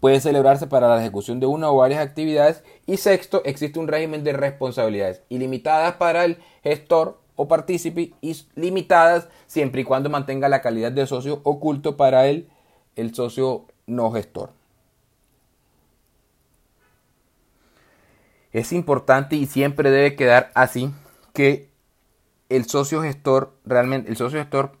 puede 0.00 0.20
celebrarse 0.20 0.66
para 0.66 0.88
la 0.88 1.00
ejecución 1.00 1.38
de 1.38 1.46
una 1.46 1.70
o 1.70 1.76
varias 1.76 2.00
actividades. 2.00 2.64
Y 2.86 2.96
sexto, 2.96 3.42
existe 3.44 3.78
un 3.78 3.88
régimen 3.88 4.24
de 4.24 4.32
responsabilidades 4.32 5.22
ilimitadas 5.28 5.94
para 5.94 6.24
el 6.24 6.38
gestor 6.62 7.20
o 7.36 7.48
partícipe 7.48 8.12
y 8.20 8.36
limitadas 8.54 9.28
siempre 9.46 9.82
y 9.82 9.84
cuando 9.84 10.10
mantenga 10.10 10.48
la 10.48 10.60
calidad 10.60 10.92
de 10.92 11.06
socio 11.06 11.40
oculto 11.44 11.96
para 11.96 12.26
el, 12.26 12.48
el 12.96 13.14
socio 13.14 13.66
no 13.86 14.10
gestor. 14.10 14.50
Es 18.52 18.72
importante 18.72 19.36
y 19.36 19.46
siempre 19.46 19.90
debe 19.90 20.14
quedar 20.14 20.50
así 20.54 20.90
que 21.32 21.70
el 22.48 22.66
socio 22.66 23.02
gestor, 23.02 23.54
realmente 23.64 24.10
el 24.10 24.16
socio 24.16 24.38
gestor 24.38 24.72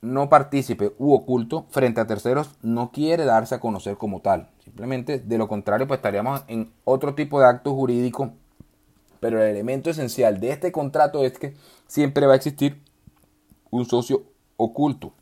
no 0.00 0.28
partícipe 0.28 0.92
u 0.98 1.14
oculto 1.14 1.66
frente 1.70 2.00
a 2.00 2.06
terceros 2.06 2.50
no 2.62 2.90
quiere 2.92 3.24
darse 3.24 3.54
a 3.54 3.60
conocer 3.60 3.96
como 3.96 4.20
tal. 4.20 4.50
Simplemente 4.64 5.18
de 5.18 5.38
lo 5.38 5.48
contrario 5.48 5.86
pues 5.86 5.98
estaríamos 5.98 6.42
en 6.48 6.72
otro 6.84 7.14
tipo 7.14 7.40
de 7.40 7.46
acto 7.46 7.74
jurídico 7.74 8.32
pero 9.24 9.42
el 9.42 9.48
elemento 9.48 9.88
esencial 9.88 10.38
de 10.38 10.50
este 10.50 10.70
contrato 10.70 11.24
es 11.24 11.38
que 11.38 11.54
siempre 11.86 12.26
va 12.26 12.34
a 12.34 12.36
existir 12.36 12.82
un 13.70 13.86
socio 13.86 14.24
oculto. 14.58 15.14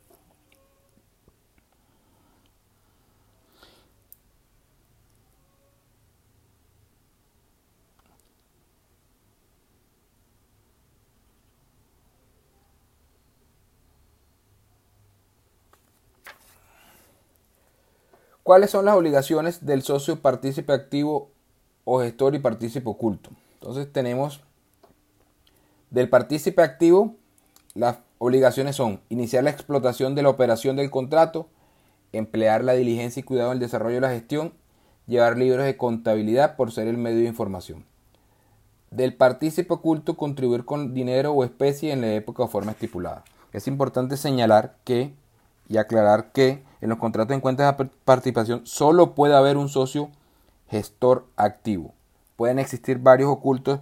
¿Cuáles 18.53 18.71
son 18.71 18.85
las 18.85 18.97
obligaciones 18.97 19.65
del 19.65 19.81
socio 19.81 20.21
partícipe 20.21 20.75
activo 20.75 21.31
o 21.87 22.03
gestor 22.03 22.35
y 22.35 22.39
partícipe 22.39 22.87
oculto? 22.87 23.31
Entonces 23.55 23.91
tenemos 23.91 24.43
del 25.89 26.11
partícipe 26.11 26.61
activo, 26.61 27.15
las 27.73 28.01
obligaciones 28.19 28.77
son 28.77 29.01
iniciar 29.09 29.45
la 29.45 29.49
explotación 29.49 30.15
de 30.15 30.21
la 30.21 30.29
operación 30.29 30.77
del 30.77 30.91
contrato, 30.91 31.49
emplear 32.13 32.63
la 32.63 32.75
diligencia 32.75 33.21
y 33.21 33.23
cuidado 33.23 33.53
en 33.53 33.55
el 33.55 33.61
desarrollo 33.61 33.95
de 33.95 34.01
la 34.03 34.11
gestión, 34.11 34.53
llevar 35.07 35.39
libros 35.39 35.65
de 35.65 35.79
contabilidad 35.79 36.57
por 36.57 36.73
ser 36.73 36.89
el 36.89 36.99
medio 36.99 37.21
de 37.21 37.29
información. 37.29 37.87
Del 38.91 39.15
partícipe 39.15 39.73
oculto, 39.73 40.19
contribuir 40.19 40.67
con 40.67 40.93
dinero 40.93 41.33
o 41.33 41.43
especie 41.43 41.91
en 41.91 42.03
la 42.03 42.13
época 42.13 42.43
o 42.43 42.49
forma 42.49 42.73
estipulada. 42.73 43.25
Es 43.55 43.67
importante 43.67 44.19
señalar 44.19 44.77
que 44.85 45.15
y 45.71 45.79
aclarar 45.79 46.33
que 46.33 46.71
en 46.83 46.91
los 46.91 46.99
contratos 46.99 47.35
en 47.35 47.41
cuentas 47.41 47.79
de 47.79 47.89
participación 48.05 48.67
solo 48.67 49.15
puede 49.15 49.35
haber 49.35 49.57
un 49.57 49.69
socio 49.69 50.11
gestor 50.69 51.25
activo. 51.37 51.95
Pueden 52.37 52.59
existir 52.59 52.99
varios 52.99 53.31
ocultos, 53.31 53.81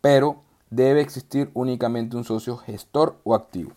pero 0.00 0.36
debe 0.70 1.00
existir 1.00 1.50
únicamente 1.54 2.16
un 2.16 2.24
socio 2.24 2.56
gestor 2.56 3.16
o 3.22 3.34
activo. 3.34 3.72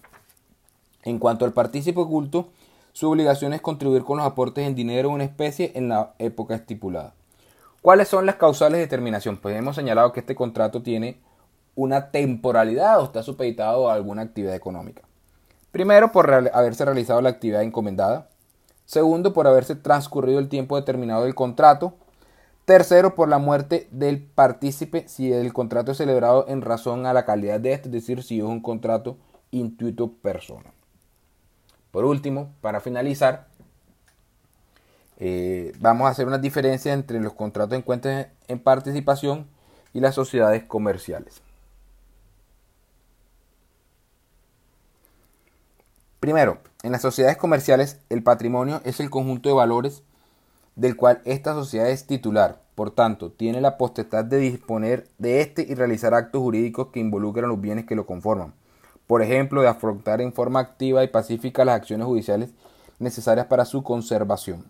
En 1.04 1.20
cuanto 1.20 1.46
al 1.46 1.52
partícipe 1.52 2.00
oculto, 2.00 2.48
su 2.94 3.10
obligación 3.10 3.54
es 3.54 3.62
contribuir 3.62 4.04
con 4.04 4.18
los 4.18 4.26
aportes 4.26 4.66
en 4.66 4.76
dinero 4.76 5.12
o 5.12 5.16
en 5.16 5.22
especie 5.22 5.72
en 5.76 5.90
la 5.90 6.14
época 6.18 6.56
estipulada. 6.56 7.14
¿Cuáles 7.82 8.08
son 8.08 8.26
las 8.26 8.36
causales 8.36 8.80
de 8.80 8.88
terminación? 8.88 9.38
Pues 9.38 9.58
hemos 9.58 9.76
señalado 9.76 10.14
que 10.14 10.20
este 10.20 10.36
contrato 10.36 10.82
tiene 10.82 11.20
una 11.76 12.12
temporalidad 12.12 13.02
o 13.02 13.06
está 13.06 13.24
supeditado 13.24 13.90
a 13.90 13.96
alguna 13.96 14.22
actividad 14.22 14.56
económica. 14.56 15.02
Primero, 15.72 16.12
por 16.12 16.32
haberse 16.32 16.86
realizado 16.86 17.22
la 17.22 17.30
actividad 17.30 17.64
encomendada. 17.64 18.28
Segundo, 18.92 19.32
por 19.32 19.48
haberse 19.48 19.78
transcurrido 19.78 20.38
el 20.38 20.50
tiempo 20.50 20.76
determinado 20.76 21.24
del 21.24 21.34
contrato. 21.34 21.94
Tercero, 22.66 23.16
por 23.16 23.30
la 23.30 23.38
muerte 23.38 23.88
del 23.90 24.22
partícipe 24.22 25.08
si 25.08 25.32
el 25.32 25.54
contrato 25.54 25.94
es 25.94 25.98
celebrado 25.98 26.44
en 26.50 26.62
razón 26.62 27.06
a 27.06 27.14
la 27.14 27.24
calidad 27.24 27.62
de 27.62 27.72
este, 27.72 27.88
es 27.88 27.94
decir, 27.94 28.22
si 28.22 28.40
es 28.40 28.44
un 28.44 28.60
contrato 28.60 29.16
intuito 29.50 30.12
persona. 30.12 30.74
Por 31.92 32.04
último, 32.04 32.52
para 32.60 32.82
finalizar, 32.82 33.48
eh, 35.20 35.72
vamos 35.80 36.08
a 36.08 36.10
hacer 36.10 36.28
una 36.28 36.38
diferencia 36.38 36.92
entre 36.92 37.22
los 37.22 37.32
contratos 37.32 37.78
en 37.78 37.84
cuentas 37.84 38.28
en 38.50 38.60
participación 38.60 39.48
y 39.94 40.02
las 40.02 40.16
sociedades 40.16 40.66
comerciales. 40.66 41.42
Primero, 46.20 46.60
en 46.84 46.92
las 46.92 47.02
sociedades 47.02 47.38
comerciales 47.38 48.00
el 48.10 48.24
patrimonio 48.24 48.82
es 48.84 49.00
el 49.00 49.10
conjunto 49.10 49.50
de 49.50 49.56
valores 49.56 50.04
del 50.76 50.96
cual 50.96 51.22
esta 51.26 51.54
sociedad 51.54 51.90
es 51.90 52.08
titular. 52.08 52.62
Por 52.76 52.92
tanto, 52.92 53.32
tiene 53.32 53.62
la 53.62 53.78
potestad 53.78 54.26
de 54.26 54.38
disponer 54.38 55.08
de 55.18 55.42
este 55.42 55.66
y 55.68 55.76
realizar 55.76 56.14
actos 56.14 56.42
jurídicos 56.42 56.88
que 56.88 57.00
involucran 57.00 57.50
los 57.50 57.62
bienes 57.62 57.86
que 57.86 57.96
lo 57.96 58.06
conforman. 58.06 58.54
Por 59.06 59.22
ejemplo, 59.22 59.62
de 59.62 59.68
afrontar 59.68 60.22
en 60.22 60.34
forma 60.34 60.60
activa 60.60 61.04
y 61.04 61.08
pacífica 61.08 61.66
las 61.66 61.76
acciones 61.76 62.08
judiciales 62.08 62.50
necesarias 62.98 63.46
para 63.48 63.66
su 63.66 63.84
conservación. 63.84 64.66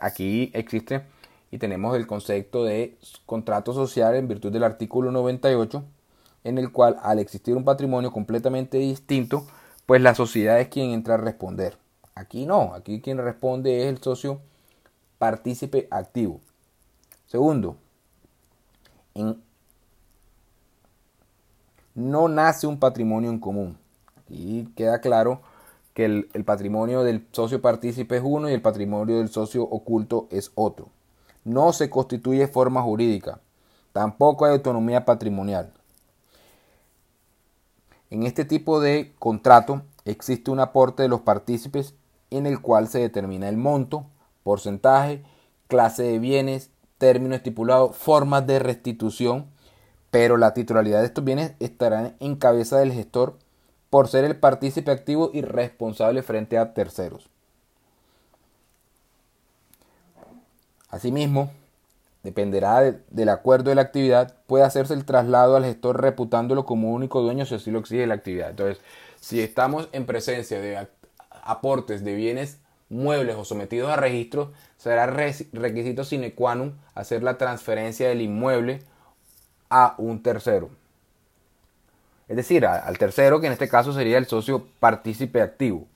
Aquí 0.00 0.50
existe 0.54 1.02
y 1.50 1.58
tenemos 1.58 1.96
el 1.96 2.06
concepto 2.06 2.64
de 2.64 2.96
contrato 3.26 3.72
social 3.72 4.14
en 4.14 4.28
virtud 4.28 4.52
del 4.52 4.64
artículo 4.64 5.10
98, 5.10 5.84
en 6.44 6.58
el 6.58 6.72
cual 6.72 6.96
al 7.02 7.18
existir 7.18 7.56
un 7.56 7.64
patrimonio 7.64 8.12
completamente 8.12 8.78
distinto, 8.78 9.46
pues 9.90 10.02
la 10.02 10.14
sociedad 10.14 10.60
es 10.60 10.68
quien 10.68 10.92
entra 10.92 11.14
a 11.14 11.16
responder. 11.16 11.76
Aquí 12.14 12.46
no, 12.46 12.74
aquí 12.74 13.00
quien 13.00 13.18
responde 13.18 13.82
es 13.82 13.88
el 13.88 13.98
socio 13.98 14.40
partícipe 15.18 15.88
activo. 15.90 16.38
Segundo, 17.26 17.74
no 21.96 22.28
nace 22.28 22.68
un 22.68 22.78
patrimonio 22.78 23.30
en 23.30 23.40
común. 23.40 23.76
Aquí 24.16 24.68
queda 24.76 25.00
claro 25.00 25.40
que 25.92 26.04
el, 26.04 26.28
el 26.34 26.44
patrimonio 26.44 27.02
del 27.02 27.26
socio 27.32 27.60
partícipe 27.60 28.18
es 28.18 28.22
uno 28.24 28.48
y 28.48 28.52
el 28.52 28.62
patrimonio 28.62 29.18
del 29.18 29.28
socio 29.28 29.64
oculto 29.64 30.28
es 30.30 30.52
otro. 30.54 30.86
No 31.42 31.72
se 31.72 31.90
constituye 31.90 32.46
forma 32.46 32.80
jurídica. 32.80 33.40
Tampoco 33.92 34.44
hay 34.44 34.52
autonomía 34.52 35.04
patrimonial. 35.04 35.72
En 38.10 38.24
este 38.24 38.44
tipo 38.44 38.80
de 38.80 39.14
contrato 39.18 39.82
existe 40.04 40.50
un 40.50 40.58
aporte 40.58 41.02
de 41.02 41.08
los 41.08 41.20
partícipes 41.20 41.94
en 42.30 42.46
el 42.46 42.60
cual 42.60 42.88
se 42.88 42.98
determina 42.98 43.48
el 43.48 43.56
monto, 43.56 44.06
porcentaje, 44.42 45.22
clase 45.68 46.02
de 46.02 46.18
bienes, 46.18 46.70
término 46.98 47.34
estipulado, 47.34 47.92
formas 47.92 48.46
de 48.46 48.58
restitución, 48.58 49.46
pero 50.10 50.36
la 50.36 50.54
titularidad 50.54 51.00
de 51.00 51.06
estos 51.06 51.24
bienes 51.24 51.52
estará 51.60 52.14
en 52.18 52.36
cabeza 52.36 52.78
del 52.78 52.92
gestor 52.92 53.38
por 53.90 54.08
ser 54.08 54.24
el 54.24 54.36
partícipe 54.36 54.90
activo 54.90 55.30
y 55.32 55.42
responsable 55.42 56.22
frente 56.22 56.58
a 56.58 56.74
terceros. 56.74 57.28
Asimismo, 60.88 61.52
dependerá 62.22 62.94
del 63.08 63.28
acuerdo 63.28 63.70
de 63.70 63.76
la 63.76 63.82
actividad, 63.82 64.34
puede 64.46 64.64
hacerse 64.64 64.94
el 64.94 65.04
traslado 65.04 65.56
al 65.56 65.64
gestor 65.64 66.00
reputándolo 66.00 66.66
como 66.66 66.92
único 66.92 67.22
dueño 67.22 67.46
si 67.46 67.54
así 67.54 67.70
lo 67.70 67.78
exige 67.78 68.06
la 68.06 68.14
actividad. 68.14 68.50
Entonces, 68.50 68.82
si 69.20 69.40
estamos 69.40 69.88
en 69.92 70.06
presencia 70.06 70.60
de 70.60 70.88
aportes 71.42 72.04
de 72.04 72.14
bienes 72.14 72.58
muebles 72.88 73.36
o 73.36 73.44
sometidos 73.44 73.90
a 73.90 73.96
registro, 73.96 74.52
será 74.76 75.06
requisito 75.06 76.04
sine 76.04 76.34
qua 76.34 76.54
non 76.54 76.76
hacer 76.94 77.22
la 77.22 77.38
transferencia 77.38 78.08
del 78.08 78.20
inmueble 78.20 78.82
a 79.70 79.94
un 79.96 80.22
tercero. 80.22 80.70
Es 82.28 82.36
decir, 82.36 82.66
al 82.66 82.98
tercero, 82.98 83.40
que 83.40 83.46
en 83.46 83.52
este 83.52 83.68
caso 83.68 83.92
sería 83.92 84.18
el 84.18 84.26
socio 84.26 84.66
partícipe 84.78 85.40
activo. 85.42 85.86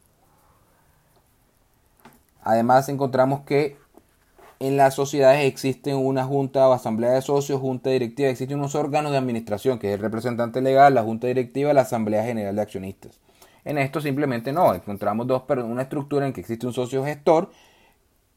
Además, 2.42 2.88
encontramos 2.88 3.42
que 3.42 3.76
en 4.60 4.76
las 4.76 4.94
sociedades 4.94 5.44
existe 5.44 5.94
una 5.94 6.24
junta 6.24 6.68
o 6.68 6.72
asamblea 6.72 7.10
de 7.12 7.22
socios, 7.22 7.60
junta 7.60 7.90
directiva, 7.90 8.28
existen 8.28 8.58
unos 8.58 8.74
órganos 8.74 9.12
de 9.12 9.18
administración, 9.18 9.78
que 9.78 9.88
es 9.88 9.94
el 9.94 10.00
representante 10.00 10.60
legal, 10.60 10.94
la 10.94 11.02
junta 11.02 11.26
directiva, 11.26 11.72
la 11.72 11.82
asamblea 11.82 12.24
general 12.24 12.56
de 12.56 12.62
accionistas. 12.62 13.20
En 13.64 13.78
esto 13.78 14.00
simplemente 14.00 14.52
no, 14.52 14.74
encontramos 14.74 15.26
dos, 15.26 15.42
una 15.48 15.82
estructura 15.82 16.26
en 16.26 16.32
que 16.32 16.40
existe 16.40 16.66
un 16.66 16.72
socio 16.72 17.04
gestor 17.04 17.50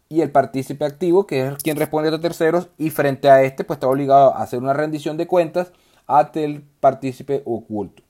y 0.10 0.22
el 0.22 0.32
partícipe 0.32 0.86
activo, 0.86 1.28
que 1.28 1.48
es 1.48 1.56
quien 1.58 1.78
responde 1.78 2.08
a 2.08 2.12
los 2.12 2.22
terceros, 2.22 2.70
y 2.78 2.90
frente 2.90 3.30
a 3.30 3.44
este, 3.44 3.64
pues 3.64 3.78
está 3.78 3.88
obligado 3.88 4.34
a 4.34 4.42
hacer 4.42 4.60
una 4.60 4.74
rendición 4.74 5.18
de 5.18 5.28
cuentas 5.28 5.74
ante 6.08 6.46
el 6.46 6.62
partícipe 6.80 7.44
oculto. 7.46 8.04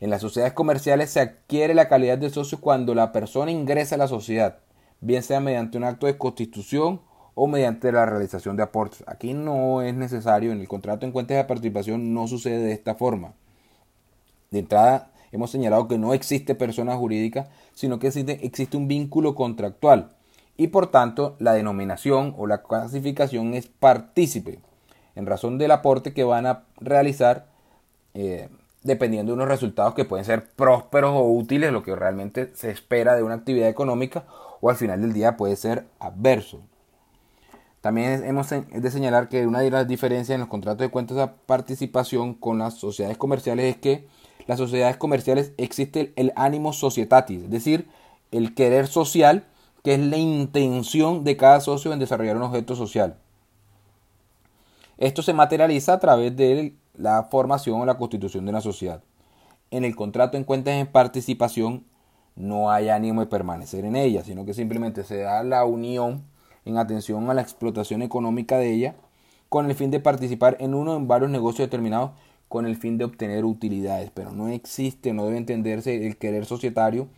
En 0.00 0.10
las 0.10 0.20
sociedades 0.20 0.54
comerciales 0.54 1.10
se 1.10 1.20
adquiere 1.20 1.74
la 1.74 1.88
calidad 1.88 2.18
de 2.18 2.30
socio 2.30 2.60
cuando 2.60 2.94
la 2.94 3.12
persona 3.12 3.50
ingresa 3.50 3.94
a 3.94 3.98
la 3.98 4.08
sociedad, 4.08 4.58
bien 5.00 5.22
sea 5.22 5.40
mediante 5.40 5.78
un 5.78 5.84
acto 5.84 6.06
de 6.06 6.18
constitución 6.18 7.00
o 7.34 7.46
mediante 7.46 7.92
la 7.92 8.06
realización 8.06 8.56
de 8.56 8.62
aportes. 8.62 9.04
Aquí 9.06 9.34
no 9.34 9.82
es 9.82 9.94
necesario, 9.94 10.52
en 10.52 10.60
el 10.60 10.68
contrato 10.68 11.04
en 11.04 11.12
cuentas 11.12 11.36
de 11.36 11.44
participación 11.44 12.14
no 12.14 12.26
sucede 12.26 12.58
de 12.58 12.72
esta 12.72 12.94
forma. 12.94 13.34
De 14.50 14.60
entrada, 14.60 15.10
hemos 15.32 15.50
señalado 15.50 15.86
que 15.86 15.98
no 15.98 16.14
existe 16.14 16.54
persona 16.54 16.96
jurídica, 16.96 17.48
sino 17.74 17.98
que 17.98 18.06
existe, 18.08 18.76
un 18.76 18.88
vínculo 18.88 19.34
contractual 19.34 20.10
y 20.56 20.68
por 20.68 20.90
tanto 20.90 21.36
la 21.38 21.52
denominación 21.52 22.34
o 22.38 22.46
la 22.46 22.62
clasificación 22.62 23.52
es 23.52 23.66
partícipe 23.66 24.60
en 25.14 25.26
razón 25.26 25.58
del 25.58 25.72
aporte 25.72 26.14
que 26.14 26.24
van 26.24 26.46
a 26.46 26.64
realizar 26.80 27.46
eh, 28.14 28.48
dependiendo 28.86 29.32
de 29.32 29.34
unos 29.34 29.48
resultados 29.48 29.94
que 29.94 30.04
pueden 30.04 30.24
ser 30.24 30.48
prósperos 30.50 31.12
o 31.12 31.30
útiles, 31.30 31.72
lo 31.72 31.82
que 31.82 31.94
realmente 31.94 32.50
se 32.54 32.70
espera 32.70 33.14
de 33.14 33.22
una 33.22 33.34
actividad 33.34 33.68
económica 33.68 34.24
o 34.60 34.70
al 34.70 34.76
final 34.76 35.00
del 35.00 35.12
día 35.12 35.36
puede 35.36 35.56
ser 35.56 35.86
adverso. 35.98 36.60
También 37.80 38.24
hemos 38.24 38.48
de 38.50 38.90
señalar 38.90 39.28
que 39.28 39.46
una 39.46 39.60
de 39.60 39.70
las 39.70 39.86
diferencias 39.86 40.34
en 40.34 40.40
los 40.40 40.48
contratos 40.48 40.80
de 40.80 40.90
cuentas 40.90 41.16
de 41.16 41.28
participación 41.46 42.34
con 42.34 42.58
las 42.58 42.74
sociedades 42.74 43.16
comerciales 43.16 43.74
es 43.74 43.80
que 43.80 44.08
las 44.46 44.58
sociedades 44.58 44.96
comerciales 44.96 45.52
existe 45.56 46.12
el 46.16 46.32
ánimo 46.36 46.72
societatis, 46.72 47.42
es 47.44 47.50
decir, 47.50 47.88
el 48.30 48.54
querer 48.54 48.86
social, 48.86 49.44
que 49.84 49.94
es 49.94 50.00
la 50.00 50.16
intención 50.16 51.22
de 51.24 51.36
cada 51.36 51.60
socio 51.60 51.92
en 51.92 51.98
desarrollar 51.98 52.36
un 52.36 52.42
objeto 52.42 52.74
social. 52.74 53.18
Esto 54.98 55.22
se 55.22 55.34
materializa 55.34 55.92
a 55.92 56.00
través 56.00 56.34
de 56.36 56.74
la 56.96 57.24
formación 57.24 57.80
o 57.80 57.86
la 57.86 57.98
constitución 57.98 58.44
de 58.44 58.50
una 58.50 58.60
sociedad. 58.60 59.02
En 59.70 59.84
el 59.84 59.96
contrato 59.96 60.36
en 60.36 60.44
cuentas 60.44 60.74
en 60.74 60.86
participación 60.86 61.84
no 62.36 62.70
hay 62.70 62.88
ánimo 62.88 63.20
de 63.20 63.26
permanecer 63.26 63.84
en 63.84 63.96
ella, 63.96 64.22
sino 64.22 64.44
que 64.44 64.54
simplemente 64.54 65.04
se 65.04 65.18
da 65.18 65.42
la 65.42 65.64
unión 65.64 66.24
en 66.64 66.78
atención 66.78 67.28
a 67.30 67.34
la 67.34 67.42
explotación 67.42 68.02
económica 68.02 68.58
de 68.58 68.72
ella 68.72 68.94
con 69.48 69.66
el 69.66 69.74
fin 69.74 69.90
de 69.90 70.00
participar 70.00 70.56
en 70.60 70.74
uno 70.74 70.92
o 70.92 70.96
en 70.96 71.08
varios 71.08 71.30
negocios 71.30 71.66
determinados 71.66 72.10
con 72.48 72.66
el 72.66 72.76
fin 72.76 72.98
de 72.98 73.04
obtener 73.04 73.44
utilidades, 73.44 74.10
pero 74.12 74.32
no 74.32 74.48
existe, 74.48 75.12
no 75.12 75.24
debe 75.24 75.38
entenderse 75.38 76.06
el 76.06 76.16
querer 76.16 76.44
societario 76.44 77.08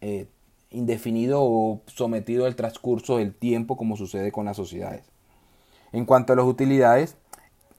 eh, 0.00 0.26
indefinido 0.70 1.40
o 1.42 1.80
sometido 1.86 2.46
al 2.46 2.56
transcurso 2.56 3.18
del 3.18 3.34
tiempo 3.34 3.76
como 3.76 3.96
sucede 3.96 4.32
con 4.32 4.46
las 4.46 4.56
sociedades. 4.56 5.04
En 5.92 6.06
cuanto 6.06 6.32
a 6.32 6.36
las 6.36 6.44
utilidades, 6.44 7.16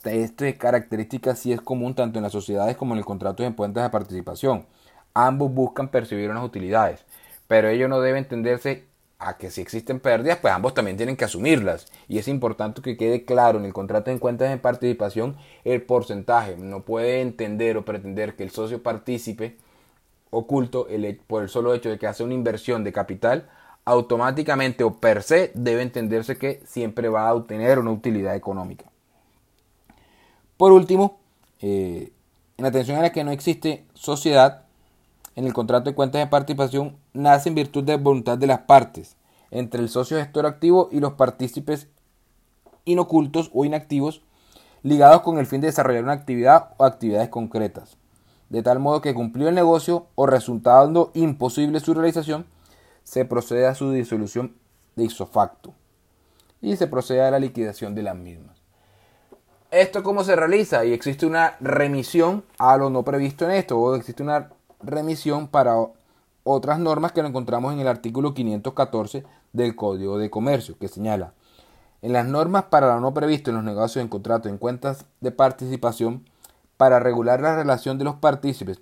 esta 0.06 0.52
característica 0.54 1.36
sí 1.36 1.52
es 1.52 1.62
común 1.62 1.96
tanto 1.96 2.20
en 2.20 2.24
las 2.24 2.32
sociedades 2.32 2.78
como 2.78 2.94
en 2.94 3.00
el 3.00 3.06
contrato 3.06 3.44
de 3.44 3.54
cuentas 3.56 3.84
de 3.84 3.90
participación. 3.90 4.66
Ambos 5.14 5.54
buscan 5.54 5.90
percibir 5.90 6.30
unas 6.30 6.44
utilidades, 6.44 7.06
pero 7.48 7.70
ello 7.70 7.88
no 7.88 8.02
debe 8.02 8.20
entenderse 8.20 8.86
a 9.20 9.38
que 9.38 9.50
si 9.50 9.62
existen 9.62 10.00
pérdidas, 10.00 10.40
pues 10.40 10.54
ambos 10.54 10.74
también 10.74 10.98
tienen 10.98 11.16
que 11.16 11.26
asumirlas. 11.26 11.88
Y 12.08 12.18
es 12.18 12.28
importante 12.28 12.82
que 12.82 12.98
quede 12.98 13.26
claro 13.26 13.60
en 13.60 13.66
el 13.66 13.74
contrato 13.74 14.12
de 14.12 14.20
cuentas 14.20 14.50
de 14.50 14.58
participación 14.58 15.38
el 15.64 15.82
porcentaje. 15.82 16.58
No 16.58 16.82
puede 16.84 17.22
entender 17.22 17.78
o 17.78 17.86
pretender 17.86 18.36
que 18.36 18.44
el 18.44 18.52
socio 18.52 18.84
partícipe 18.84 19.58
oculto, 20.30 20.88
por 21.28 21.44
el 21.44 21.50
solo 21.50 21.74
hecho 21.74 21.90
de 21.90 21.98
que 21.98 22.08
hace 22.08 22.24
una 22.24 22.34
inversión 22.34 22.84
de 22.84 22.92
capital, 22.92 23.50
automáticamente 23.86 24.84
o 24.84 24.96
per 25.00 25.24
se 25.24 25.52
debe 25.54 25.82
entenderse 25.82 26.38
que 26.38 26.62
siempre 26.66 27.08
va 27.08 27.30
a 27.30 27.34
obtener 27.34 27.80
una 27.80 27.92
utilidad 27.92 28.36
económica. 28.36 28.86
Por 30.58 30.72
último, 30.72 31.20
eh, 31.62 32.12
en 32.58 32.66
atención 32.66 32.98
a 32.98 33.02
la 33.02 33.12
que 33.12 33.24
no 33.24 33.32
existe 33.32 33.86
sociedad, 33.94 34.64
en 35.36 35.46
el 35.46 35.54
contrato 35.54 35.90
de 35.90 35.96
cuentas 35.96 36.20
de 36.20 36.28
participación 36.28 36.96
nace 37.14 37.50
en 37.50 37.56
virtud 37.56 37.84
de 37.84 37.98
voluntad 37.98 38.38
de 38.38 38.48
las 38.48 38.60
partes, 38.60 39.18
entre 39.52 39.82
el 39.82 39.90
socio 39.90 40.18
gestor 40.18 40.46
activo 40.46 40.88
y 40.92 41.00
los 41.02 41.14
partícipes 41.14 41.88
inocultos 42.86 43.52
o 43.54 43.66
inactivos, 43.66 44.22
ligados 44.82 45.22
con 45.22 45.40
el 45.40 45.46
fin 45.46 45.60
de 45.60 45.68
desarrollar 45.68 46.04
una 46.04 46.14
actividad 46.14 46.70
o 46.78 46.86
actividades 46.86 47.30
concretas, 47.30 47.98
de 48.50 48.64
tal 48.64 48.80
modo 48.80 49.02
que 49.02 49.14
cumplió 49.14 49.50
el 49.50 49.56
negocio 49.56 50.08
o 50.16 50.26
resultando 50.26 51.12
imposible 51.16 51.80
su 51.82 51.94
realización, 51.94 52.46
se 53.04 53.26
procede 53.26 53.68
a 53.68 53.76
su 53.76 53.92
disolución 53.92 54.56
de 54.96 55.04
isofacto 55.04 55.74
y 56.62 56.78
se 56.78 56.88
procede 56.88 57.22
a 57.22 57.32
la 57.32 57.40
liquidación 57.40 57.94
de 57.94 58.04
las 58.04 58.16
mismas. 58.16 58.55
¿Esto 59.76 60.04
cómo 60.04 60.24
se 60.24 60.38
realiza? 60.38 60.86
Y 60.86 60.94
existe 60.94 61.26
una 61.26 61.58
remisión 61.60 62.46
a 62.58 62.78
lo 62.78 62.90
no 62.90 63.04
previsto 63.04 63.44
en 63.44 63.52
esto, 63.52 63.78
o 63.78 63.94
existe 63.96 64.24
una 64.24 64.52
remisión 64.82 65.50
para 65.50 65.76
otras 66.46 66.80
normas 66.80 67.12
que 67.12 67.22
lo 67.22 67.28
encontramos 67.28 67.74
en 67.74 67.82
el 67.82 67.90
artículo 67.90 68.34
514 68.34 69.26
del 69.52 69.76
Código 69.76 70.18
de 70.18 70.30
Comercio, 70.30 70.78
que 70.80 70.88
señala, 70.88 71.34
en 72.02 72.14
las 72.14 72.26
normas 72.26 72.64
para 72.70 72.96
lo 72.96 73.02
no 73.02 73.14
previsto 73.14 73.50
en 73.50 73.58
los 73.58 73.66
negocios 73.66 74.02
en 74.02 74.08
contrato 74.08 74.48
en 74.48 74.60
cuentas 74.60 75.08
de 75.20 75.34
participación, 75.34 76.24
para 76.78 77.02
regular 77.02 77.42
la 77.42 77.58
relación 77.58 77.98
de 77.98 78.06
los 78.06 78.16
partícipes, 78.16 78.80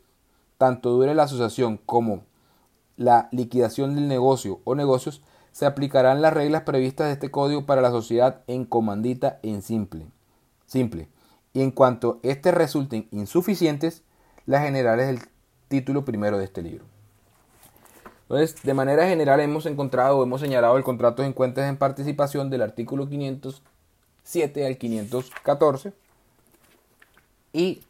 tanto 0.60 0.92
dure 0.92 1.16
la 1.16 1.24
asociación 1.24 1.78
como 1.88 2.22
la 2.98 3.30
liquidación 3.32 3.96
del 3.96 4.08
negocio 4.08 4.60
o 4.64 4.76
negocios, 4.76 5.24
se 5.54 5.66
aplicarán 5.66 6.22
las 6.22 6.36
reglas 6.36 6.62
previstas 6.62 7.08
de 7.08 7.14
este 7.14 7.32
código 7.32 7.66
para 7.66 7.82
la 7.82 7.90
sociedad 7.90 8.42
en 8.46 8.66
comandita 8.66 9.40
en 9.42 9.64
simple. 9.64 10.06
Simple. 10.74 11.08
Y 11.54 11.62
en 11.62 11.72
cuanto 11.72 12.20
éste 12.24 12.52
resulten 12.52 13.08
insuficientes, 13.12 14.04
las 14.46 14.64
generales 14.64 15.08
del 15.08 15.20
título 15.70 16.04
primero 16.04 16.38
de 16.38 16.46
este 16.46 16.62
libro. 16.62 16.84
Entonces, 18.24 18.62
de 18.64 18.74
manera 18.74 19.08
general 19.08 19.40
hemos 19.40 19.66
encontrado 19.66 20.24
hemos 20.24 20.42
señalado 20.42 20.76
el 20.78 20.84
contrato 20.84 21.24
en 21.24 21.34
cuentas 21.34 21.70
en 21.70 21.78
participación 21.78 22.50
del 22.50 22.64
artículo 22.64 23.08
507 23.08 24.66
al 24.66 24.78
514 24.78 25.94
y 27.54 27.84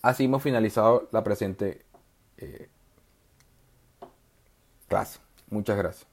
así 0.00 0.24
hemos 0.24 0.42
finalizado 0.42 1.08
la 1.10 1.24
presente 1.24 1.84
eh, 2.38 2.68
clase. 4.88 5.18
Muchas 5.50 5.76
gracias. 5.76 6.09